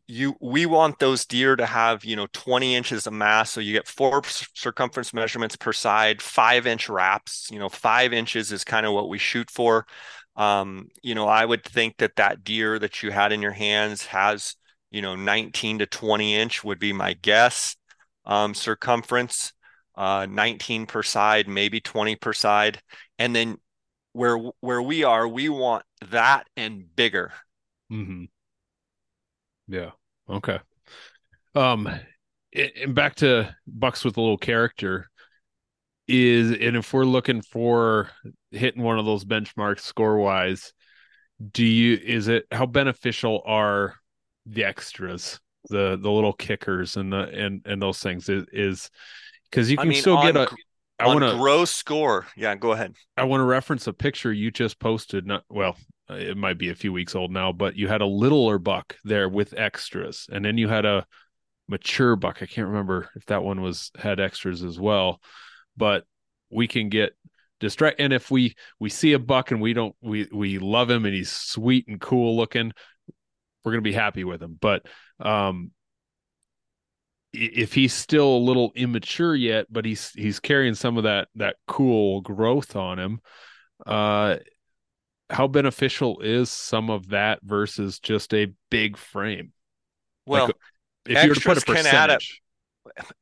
[0.07, 3.51] you we want those deer to have you know 20 inches of mass.
[3.51, 8.51] So you get four circumference measurements per side five inch wraps you know five inches
[8.51, 9.85] is kind of what we shoot for.
[10.35, 14.05] Um, you know i would think that that deer that you had in your hands
[14.05, 14.55] has
[14.91, 17.75] you know 19 to 20 inch would be my guess.
[18.25, 19.53] Um, circumference
[19.95, 22.81] uh, 19 per side maybe 20 per side.
[23.17, 23.57] And then
[24.13, 27.31] where where we are we want that and bigger.
[27.91, 28.25] Mm-hmm.
[29.67, 29.91] Yeah.
[30.29, 30.59] Okay.
[31.55, 31.89] Um,
[32.53, 35.09] and back to Bucks with a little character
[36.07, 38.09] is, and if we're looking for
[38.51, 40.73] hitting one of those benchmarks score wise,
[41.51, 43.95] do you, is it, how beneficial are
[44.45, 45.39] the extras,
[45.69, 48.89] the, the little kickers and the, and, and those things is, is,
[49.49, 50.55] because you can I mean, still on, get a,
[50.99, 52.25] I want to gross score.
[52.35, 52.95] Yeah, go ahead.
[53.15, 55.27] I want to reference a picture you just posted.
[55.27, 55.77] Not well,
[56.09, 59.27] it might be a few weeks old now, but you had a littler buck there
[59.27, 61.05] with extras, and then you had a
[61.67, 62.41] mature buck.
[62.41, 65.21] I can't remember if that one was had extras as well,
[65.75, 66.05] but
[66.49, 67.13] we can get
[67.59, 67.99] distract.
[67.99, 71.13] And if we we see a buck and we don't we we love him and
[71.13, 72.71] he's sweet and cool looking,
[73.63, 74.57] we're gonna be happy with him.
[74.59, 74.85] But
[75.19, 75.71] um,
[77.33, 81.57] if he's still a little immature yet, but he's he's carrying some of that that
[81.67, 83.19] cool growth on him,
[83.85, 84.37] uh
[85.29, 89.51] how beneficial is some of that versus just a big frame?
[90.25, 90.55] Well, like,
[91.05, 92.41] if you were to put a percentage,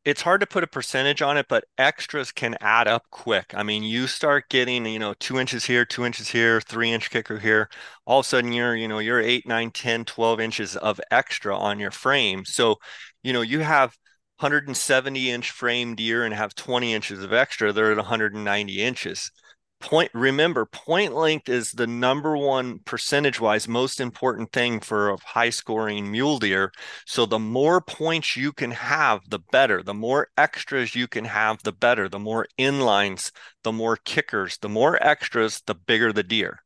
[0.03, 3.53] it's hard to put a percentage on it, but extras can add up quick.
[3.55, 7.09] I mean, you start getting, you know, two inches here, two inches here, three inch
[7.09, 7.69] kicker here.
[8.05, 11.57] All of a sudden you're, you know, you're eight, nine, 10, 12 inches of extra
[11.57, 12.45] on your frame.
[12.45, 12.75] So,
[13.23, 13.97] you know, you have
[14.39, 19.31] 170 inch frame deer and have 20 inches of extra, they're at 190 inches
[19.79, 25.17] point remember point length is the number one percentage wise most important thing for a
[25.23, 26.71] high scoring mule deer.
[27.05, 29.83] So the more points you can have the better.
[29.83, 32.09] The more extras you can have the better.
[32.09, 33.31] The more inlines
[33.63, 36.64] the more kickers the more extras the bigger the deer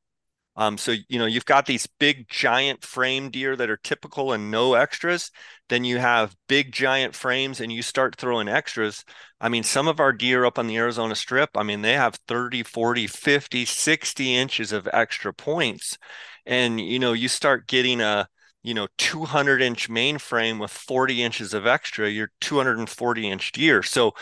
[0.60, 4.52] um, so you know you've got these big giant frame deer that are typical and
[4.52, 5.32] no extras.
[5.70, 9.06] Then you have big giant frames and you start throwing extras.
[9.40, 12.20] I mean, some of our deer up on the Arizona Strip, I mean, they have
[12.28, 15.98] 30, 40, 50, 60 inches of extra points.
[16.46, 18.28] And you know, you start getting a
[18.62, 23.82] you know 200 inch mainframe with 40 inches of extra, you're 240 inch deer.
[23.82, 24.14] So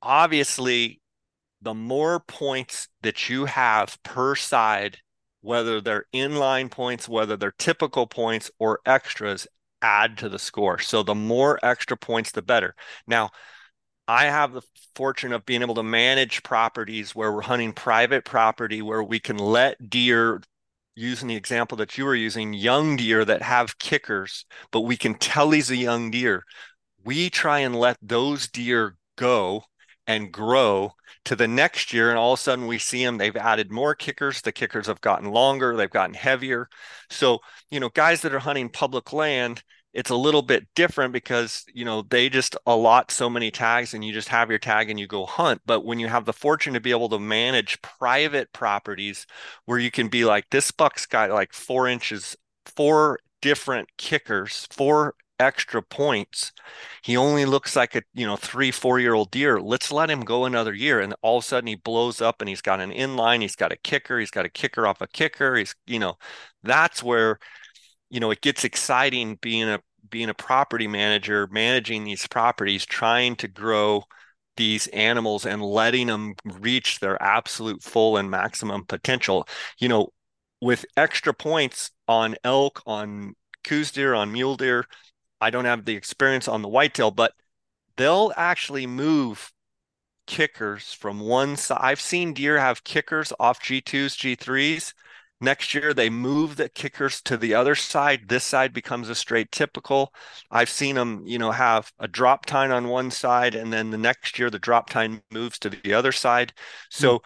[0.00, 1.00] obviously
[1.60, 4.98] the more points that you have per side
[5.40, 9.46] whether they're inline points, whether they're typical points or extras,
[9.82, 10.78] add to the score.
[10.78, 12.74] So the more extra points, the better.
[13.06, 13.30] Now,
[14.08, 14.62] I have the
[14.94, 19.36] fortune of being able to manage properties where we're hunting private property where we can
[19.36, 20.42] let deer
[20.96, 25.14] using the example that you were using young deer that have kickers but we can
[25.14, 26.42] tell he's a young deer
[27.04, 29.62] we try and let those deer go
[30.08, 30.92] and grow
[31.26, 33.94] to the next year and all of a sudden we see them they've added more
[33.94, 36.68] kickers the kickers have gotten longer they've gotten heavier.
[37.10, 37.38] So
[37.70, 39.62] you know guys that are hunting public land
[39.94, 44.04] it's a little bit different because you know they just allot so many tags and
[44.04, 45.60] you just have your tag and you go hunt.
[45.66, 49.26] But when you have the fortune to be able to manage private properties
[49.66, 52.36] where you can be like this buck's got like four inches
[52.66, 56.52] four different kickers four extra points.
[57.02, 59.60] He only looks like a you know three four year old deer.
[59.60, 61.00] Let's let him go another year.
[61.00, 63.72] And all of a sudden he blows up and he's got an inline he's got
[63.72, 65.56] a kicker he's got a kicker off a kicker.
[65.56, 66.16] He's you know
[66.62, 67.38] that's where
[68.10, 73.36] you know it gets exciting being a being a property manager managing these properties trying
[73.36, 74.04] to grow
[74.56, 79.46] these animals and letting them reach their absolute full and maximum potential.
[79.78, 80.08] You know
[80.60, 83.34] with extra points on elk on
[83.64, 84.86] Coues deer on mule deer
[85.40, 87.32] i don't have the experience on the whitetail but
[87.96, 89.52] they'll actually move
[90.26, 94.92] kickers from one side i've seen deer have kickers off g2s g3s
[95.40, 98.28] Next year, they move the kickers to the other side.
[98.28, 100.12] This side becomes a straight typical.
[100.50, 103.98] I've seen them, you know, have a drop tine on one side, and then the
[103.98, 106.52] next year the drop tine moves to the other side.
[106.90, 107.22] So, mm.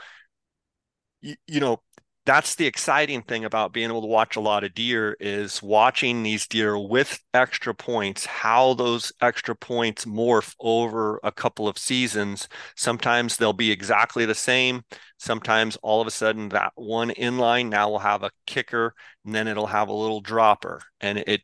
[1.22, 1.80] you, you know,
[2.24, 6.22] that's the exciting thing about being able to watch a lot of deer is watching
[6.22, 12.48] these deer with extra points how those extra points morph over a couple of seasons.
[12.76, 14.82] Sometimes they'll be exactly the same.
[15.18, 18.94] Sometimes all of a sudden that one inline now will have a kicker
[19.24, 20.80] and then it'll have a little dropper.
[21.00, 21.42] And it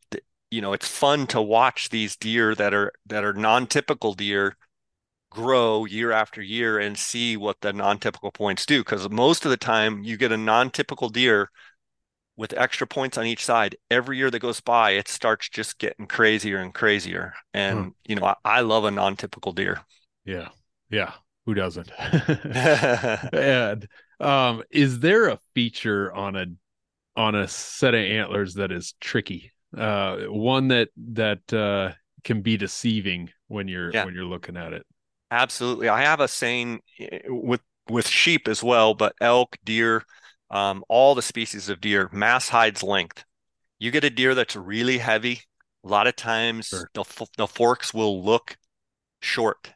[0.51, 4.57] you know it's fun to watch these deer that are that are non-typical deer
[5.39, 9.57] grow year after year and see what the non-typical points do because most of the
[9.57, 11.49] time you get a non-typical deer
[12.37, 13.77] with extra points on each side.
[13.89, 17.35] Every year that goes by it starts just getting crazier and crazier.
[17.55, 17.89] And hmm.
[18.05, 19.81] you know I, I, love a non-typical deer.
[20.25, 20.49] Yeah.
[20.91, 21.13] Yeah.
[21.47, 21.93] Who doesn't?
[23.33, 23.87] And
[24.19, 26.47] um is there a feature on a
[27.15, 29.53] on a set of antlers that is tricky?
[29.77, 31.93] Uh one that that uh
[32.25, 34.05] can be deceiving when you're yeah.
[34.05, 34.85] when you're looking at it
[35.31, 35.89] Absolutely.
[35.89, 40.05] I have a saying eh, with with sheep as well, but elk, deer,
[40.51, 43.25] um, all the species of deer, mass hides length.
[43.79, 45.41] You get a deer that's really heavy.
[45.85, 46.91] A lot of times sure.
[46.95, 47.05] the,
[47.37, 48.57] the forks will look
[49.23, 49.73] short.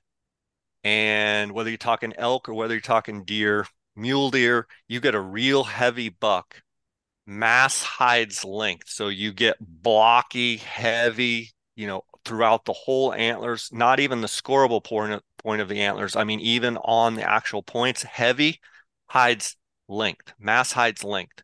[0.85, 3.67] And whether you're talking elk or whether you're talking deer,
[3.97, 6.61] mule deer, you get a real heavy buck,
[7.27, 8.89] mass hides length.
[8.89, 14.83] So you get blocky, heavy, you know, throughout the whole antlers, not even the scoreable
[15.43, 16.17] point of the antlers.
[16.17, 18.61] I mean, even on the actual points, heavy
[19.07, 19.57] hides
[19.89, 21.43] length, mass hides length.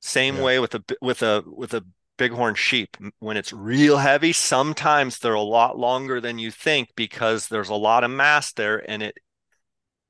[0.00, 0.42] Same yeah.
[0.42, 1.84] way with a with a with a
[2.18, 2.96] bighorn sheep.
[3.18, 7.74] When it's real heavy, sometimes they're a lot longer than you think because there's a
[7.74, 9.18] lot of mass there, and it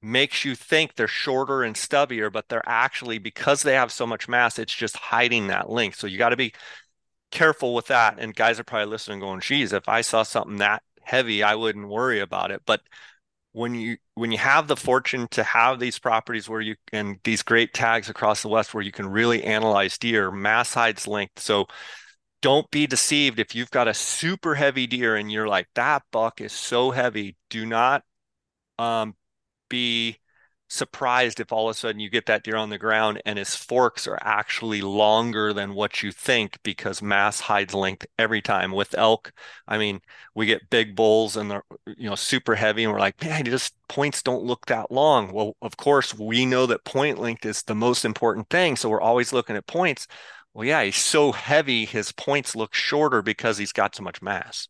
[0.03, 4.29] makes you think they're shorter and stubbier, but they're actually because they have so much
[4.29, 5.99] mass, it's just hiding that length.
[5.99, 6.55] So you got to be
[7.31, 8.19] careful with that.
[8.19, 11.89] And guys are probably listening, going, "Geez, if I saw something that heavy, I wouldn't
[11.89, 12.83] worry about it." But
[13.53, 17.43] when you when you have the fortune to have these properties where you and these
[17.43, 21.41] great tags across the west where you can really analyze deer mass hides length.
[21.41, 21.67] So
[22.43, 23.39] don't be deceived.
[23.39, 27.37] If you've got a super heavy deer and you're like that buck is so heavy
[27.51, 28.03] do not
[28.79, 29.15] um,
[29.69, 30.19] be
[30.71, 33.57] surprised if all of a sudden you get that deer on the ground and his
[33.57, 38.95] forks are actually longer than what you think because mass hides length every time with
[38.97, 39.33] elk.
[39.67, 40.01] I mean
[40.33, 43.75] we get big bulls and they're you know super heavy and we're like man just
[43.89, 45.33] points don't look that long.
[45.33, 49.01] Well of course we know that point length is the most important thing so we're
[49.01, 50.07] always looking at points.
[50.55, 54.69] Well yeah he's so heavy his points look shorter because he's got so much mass.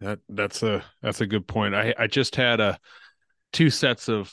[0.00, 1.74] That that's a that's a good point.
[1.74, 2.78] I i just had a
[3.52, 4.32] two sets of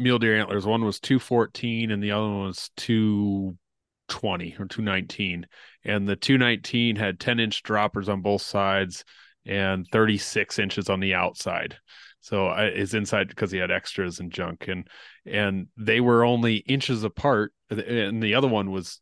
[0.00, 0.66] mule deer antlers.
[0.66, 5.46] One was 214 and the other one was 220 or 219.
[5.84, 9.04] And the 219 had 10 inch droppers on both sides
[9.46, 11.76] and 36 inches on the outside.
[12.20, 14.86] So I, his inside because he had extras and junk and
[15.24, 19.00] and they were only inches apart and the other one was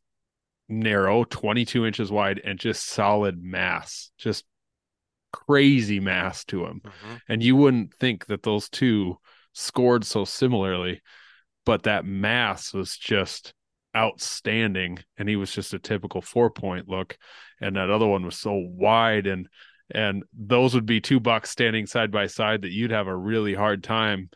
[0.68, 4.44] narrow 22 inches wide and just solid mass just
[5.32, 7.14] crazy mass to him mm-hmm.
[7.28, 9.18] and you wouldn't think that those two
[9.52, 11.00] scored so similarly,
[11.64, 13.52] but that mass was just
[13.96, 14.98] outstanding.
[15.16, 17.16] And he was just a typical four point look.
[17.60, 19.48] And that other one was so wide and
[19.90, 23.54] and those would be two bucks standing side by side that you'd have a really
[23.54, 24.28] hard time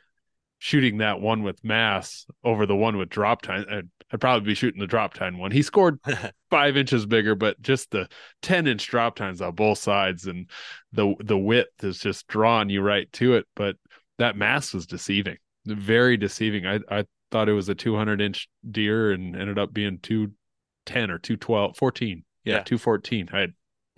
[0.59, 3.65] shooting that one with mass over the one with drop tine.
[3.69, 5.51] I'd, I'd probably be shooting the drop tine one.
[5.51, 5.99] He scored
[6.51, 8.09] five inches bigger, but just the
[8.43, 10.49] 10 inch drop tines on both sides and
[10.93, 13.47] the the width is just drawing you right to it.
[13.57, 13.77] But
[14.19, 15.37] that mass was deceiving,
[15.67, 16.67] very deceiving.
[16.67, 21.19] I I thought it was a 200 inch deer and ended up being 210 or
[21.19, 22.25] 212, 14.
[22.45, 22.63] Yeah, yeah.
[22.65, 23.29] 214.
[23.33, 23.47] I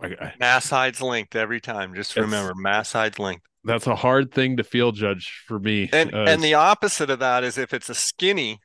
[0.02, 1.94] I, I, Mass hides length every time.
[1.94, 3.44] Just remember, mass hides length.
[3.62, 5.88] that's a hard thing to field judge for me.
[5.92, 8.60] And Uh, and the opposite of that is if it's a skinny,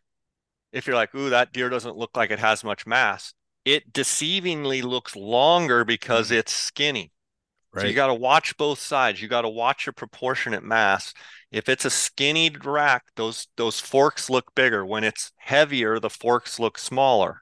[0.71, 3.33] if you're like, ooh, that deer doesn't look like it has much mass,
[3.65, 7.11] it deceivingly looks longer because it's skinny.
[7.77, 9.21] So you got to watch both sides.
[9.21, 11.13] You got to watch your proportionate mass.
[11.51, 14.85] If it's a skinny rack, those those forks look bigger.
[14.85, 17.41] When it's heavier, the forks look smaller.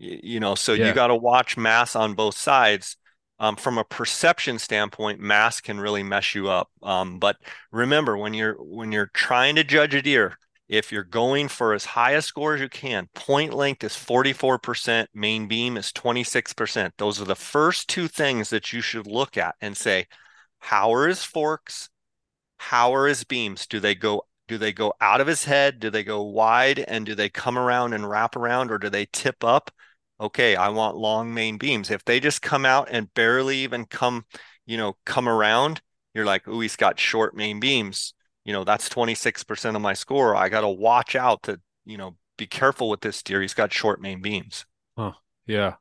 [0.00, 0.86] Y- You, know, so Yeah.
[0.86, 2.96] you got to watch mass on both sides.
[3.38, 6.70] Um, from a perception standpoint, mass can really mess you up.
[6.82, 7.36] Um, but
[7.72, 10.38] remember, when you're when you're trying to judge a deer,
[10.68, 15.10] if you're going for as high a score as you can, point length is 44%,
[15.14, 16.94] main beam is 26%.
[16.98, 20.06] Those are the first two things that you should look at and say,
[20.60, 21.90] how are his forks?
[22.62, 23.66] How are his beams?
[23.66, 25.80] Do they go do they go out of his head?
[25.80, 29.06] Do they go wide and do they come around and wrap around or do they
[29.06, 29.70] tip up?
[30.20, 31.90] Okay, I want long main beams.
[31.90, 34.26] If they just come out and barely even come,
[34.64, 35.80] you know, come around,
[36.14, 38.14] you're like, "Ooh, he's got short main beams."
[38.44, 40.36] You know, that's 26% of my score.
[40.36, 43.40] I got to watch out to, you know, be careful with this deer.
[43.40, 44.66] He's got short main beams.
[44.96, 45.14] Oh,
[45.46, 45.74] yeah.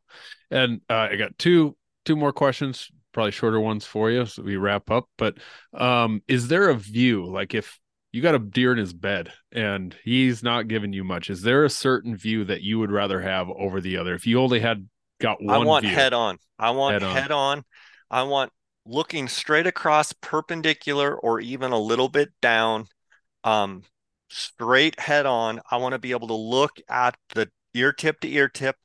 [0.49, 1.75] And uh, I got two
[2.05, 5.07] two more questions, probably shorter ones for you so we wrap up.
[5.17, 5.37] But
[5.73, 7.79] um is there a view like if
[8.11, 11.63] you got a deer in his bed and he's not giving you much, is there
[11.63, 14.13] a certain view that you would rather have over the other?
[14.15, 14.87] If you only had
[15.19, 16.37] got one I want view, head on.
[16.59, 17.15] I want Head on.
[17.15, 17.63] head on.
[18.09, 18.51] I want
[18.85, 22.87] looking straight across perpendicular or even a little bit down.
[23.43, 23.83] Um,
[24.29, 25.61] straight head on.
[25.69, 28.75] I want to be able to look at the ear tip to ear tip.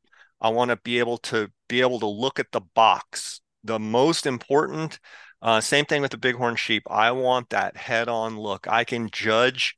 [0.40, 3.40] I want to be able to be able to look at the box.
[3.66, 5.00] The most important,
[5.42, 6.84] uh, same thing with the bighorn sheep.
[6.88, 8.66] I want that head on look.
[8.68, 9.76] I can judge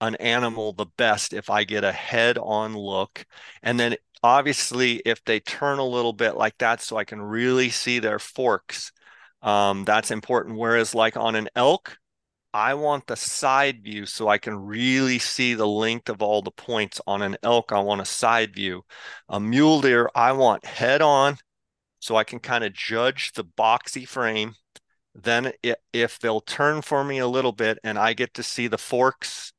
[0.00, 3.24] an animal the best if I get a head on look.
[3.62, 7.70] And then obviously if they turn a little bit like that so I can really
[7.70, 8.92] see their forks,
[9.42, 10.58] um, that's important.
[10.58, 11.98] Whereas like on an elk,
[12.52, 16.52] I want the side view so I can really see the length of all the
[16.52, 17.00] points.
[17.06, 18.84] On an elk, I want a side view.
[19.28, 21.38] A mule deer, I want head on
[22.04, 24.56] so I can kind of judge the boxy frame.
[25.14, 25.52] Then
[25.94, 29.54] if they'll turn for me a little bit and I get to see the forks,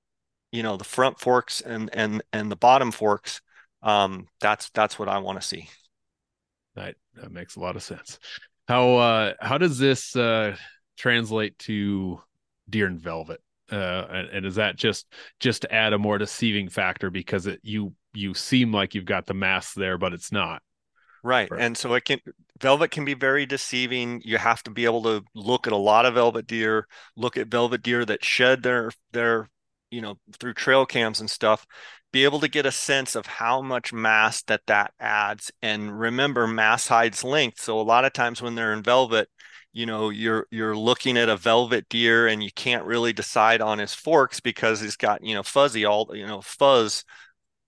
[0.51, 3.41] you know, the front forks and and and the bottom forks,
[3.81, 5.69] um, that's that's what I want to see.
[6.75, 8.19] That that makes a lot of sense.
[8.67, 10.55] How uh how does this uh
[10.97, 12.21] translate to
[12.69, 13.41] deer and velvet?
[13.71, 15.07] Uh and, and is that just
[15.39, 19.25] just to add a more deceiving factor because it you you seem like you've got
[19.25, 20.61] the mass there, but it's not.
[21.25, 21.49] Right.
[21.49, 21.61] Right.
[21.61, 22.19] And so it can
[22.61, 24.21] velvet can be very deceiving.
[24.23, 27.47] You have to be able to look at a lot of velvet deer, look at
[27.47, 29.49] velvet deer that shed their their,
[29.89, 31.65] you know, through trail cams and stuff,
[32.11, 35.51] be able to get a sense of how much mass that that adds.
[35.63, 37.59] And remember, mass hides length.
[37.59, 39.27] So a lot of times when they're in velvet,
[39.73, 43.79] you know, you're you're looking at a velvet deer and you can't really decide on
[43.79, 47.03] his forks because he's got, you know, fuzzy all, you know, fuzz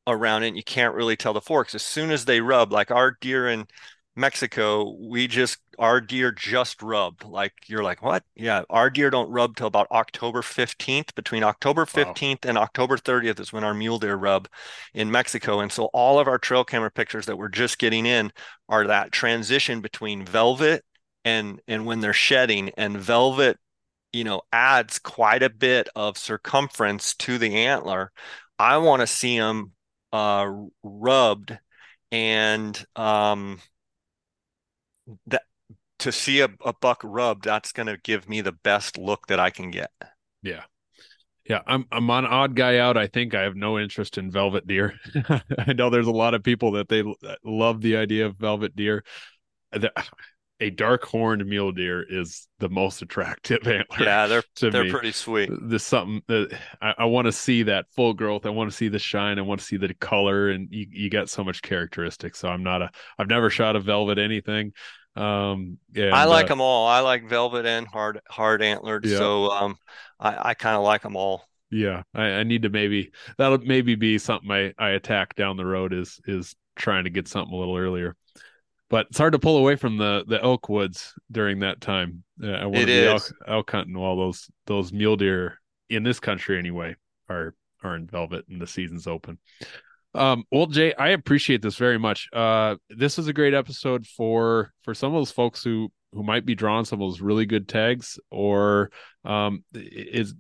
[0.08, 1.76] around it and you can't really tell the forks.
[1.76, 3.68] As soon as they rub like our deer in
[4.16, 7.24] mexico we just our deer just rubbed.
[7.24, 8.24] Like you're like what?
[8.36, 13.40] Yeah our deer don't rub till about october 15th between october 15th and october 30th
[13.40, 14.48] is when our mule deer rub
[14.94, 15.60] in mexico.
[15.60, 18.32] And so all of our trail camera pictures that we're just getting in
[18.70, 20.84] are that transition between velvet
[21.26, 22.72] and and when they're shedding.
[22.78, 23.60] And velvet
[24.14, 28.12] you know adds quite a bit of circumference to the antler.
[28.60, 29.74] I want to see them
[30.14, 30.50] uh
[30.84, 31.58] rubbed
[32.12, 33.60] and um
[35.28, 35.44] that
[36.00, 39.40] to see a, a buck rubbed that's going to give me the best look that
[39.40, 39.92] i can get
[40.42, 40.64] Yeah.
[41.50, 42.98] Yeah, I'm I'm on odd guy out.
[42.98, 45.00] I think I have no interest in velvet deer.
[45.58, 47.04] I know there's a lot of people that they
[47.44, 49.06] love the idea of velvet deer.
[50.60, 54.92] A dark horned mule deer is the most attractive antler yeah they're they're me.
[54.92, 58.46] pretty sweet There's something that I, I want to see that full growth.
[58.46, 59.40] I want to see the shine.
[59.40, 62.40] I want to see the color, and you you got so much characteristics.
[62.40, 62.90] So I'm not a.
[63.18, 64.74] I've never shot a velvet anything.
[65.16, 69.18] Um, and, i like uh, them all i like velvet and hard hard antlered Yeah.
[69.18, 69.78] so um
[70.20, 73.96] i i kind of like them all Yeah, I, I need to maybe that'll maybe
[73.96, 77.58] be something I I attack down the road is is trying to get something a
[77.58, 78.16] little earlier.
[78.90, 82.24] But it's hard to pull away from the the elk woods during that time.
[82.42, 85.60] Uh, I want to elk, elk hunting while those those mule deer
[85.90, 86.96] in this country anyway
[87.30, 87.54] are
[87.84, 89.40] are in velvet and the season's open.
[90.14, 92.28] Um, well, Jay, I appreciate this very much.
[92.34, 96.46] Uh, this is a great episode for for some of those folks who who might
[96.46, 98.90] be drawing some of those really good tags, or
[99.26, 100.34] um, is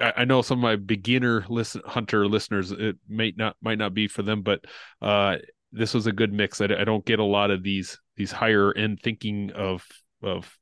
[0.00, 3.94] I, I know some of my beginner listen hunter listeners it may not might not
[3.94, 4.64] be for them, but
[5.00, 5.38] uh,
[5.72, 6.60] this was a good mix.
[6.60, 9.86] I, I don't get a lot of these these higher end thinking of
[10.22, 10.58] of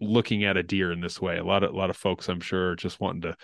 [0.00, 1.38] looking at a deer in this way.
[1.38, 3.36] A lot of a lot of folks, I'm sure, are just wanting to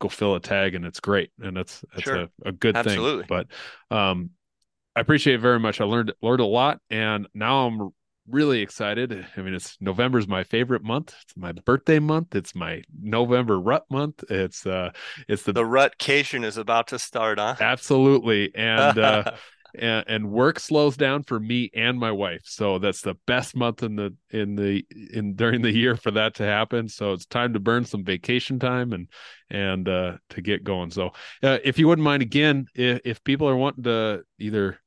[0.00, 2.16] go fill a tag, and it's great, and that's it's sure.
[2.16, 3.24] a, a good Absolutely.
[3.24, 3.44] thing.
[3.90, 4.30] But um,
[4.94, 5.80] I appreciate it very much.
[5.80, 7.90] I learned learned a lot, and now I'm
[8.28, 9.26] really excited.
[9.36, 11.14] I mean, it's November's my favorite month.
[11.22, 12.34] It's my birthday month.
[12.34, 14.24] It's my November rut month.
[14.30, 14.90] It's uh,
[15.28, 17.56] it's the the rutcation is about to start, huh?
[17.60, 19.32] Absolutely, and uh,
[19.78, 22.42] and, and work slows down for me and my wife.
[22.44, 26.34] So that's the best month in the in the in during the year for that
[26.36, 26.88] to happen.
[26.88, 29.08] So it's time to burn some vacation time and
[29.50, 30.90] and uh, to get going.
[30.90, 34.78] So uh, if you wouldn't mind, again, if, if people are wanting to either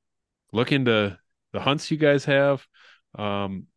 [0.51, 1.17] look into
[1.53, 2.65] the hunts you guys have,
[3.15, 3.67] um,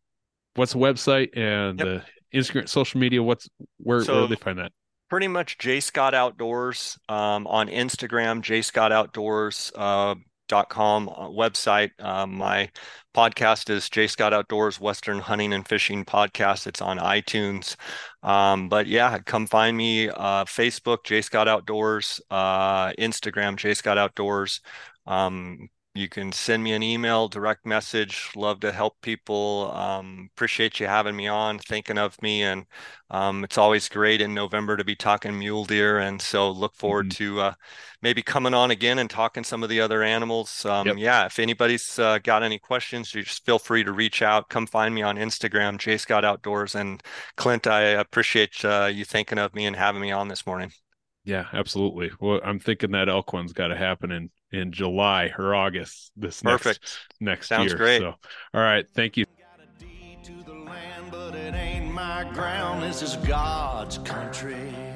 [0.55, 2.03] what's the website and yep.
[2.31, 3.21] the Instagram, social media?
[3.21, 4.71] What's where so, where do they find that?
[5.09, 9.71] Pretty much Jay Scott Outdoors um, on Instagram, Jay Scott Outdoors.
[9.75, 10.15] Uh,
[10.53, 11.91] uh, website.
[11.99, 12.69] Um, my
[13.15, 16.67] podcast is Jay Scott Outdoors Western Hunting and Fishing Podcast.
[16.67, 17.75] It's on iTunes.
[18.23, 23.97] Um, but yeah, come find me uh, Facebook Jay Scott Outdoors, uh, Instagram Jay Scott
[23.97, 24.61] Outdoors.
[25.05, 28.29] Um, you can send me an email, direct message.
[28.35, 29.71] Love to help people.
[29.75, 32.65] Um, appreciate you having me on, thinking of me, and
[33.09, 35.99] um, it's always great in November to be talking mule deer.
[35.99, 37.35] And so look forward mm-hmm.
[37.35, 37.53] to uh,
[38.01, 40.63] maybe coming on again and talking some of the other animals.
[40.65, 40.95] Um, yep.
[40.97, 44.47] Yeah, if anybody's uh, got any questions, you just feel free to reach out.
[44.47, 46.73] Come find me on Instagram, Jay Scott Outdoors.
[46.73, 47.03] And
[47.35, 50.71] Clint, I appreciate uh, you thinking of me and having me on this morning.
[51.25, 52.11] Yeah, absolutely.
[52.21, 56.41] Well, I'm thinking that elk one's got to happen in in July or August this
[56.41, 56.81] Perfect.
[56.81, 57.77] next next Sounds year.
[57.77, 58.01] great.
[58.01, 58.15] So,
[58.53, 59.25] all right, thank you.
[62.91, 64.90] This is God's country.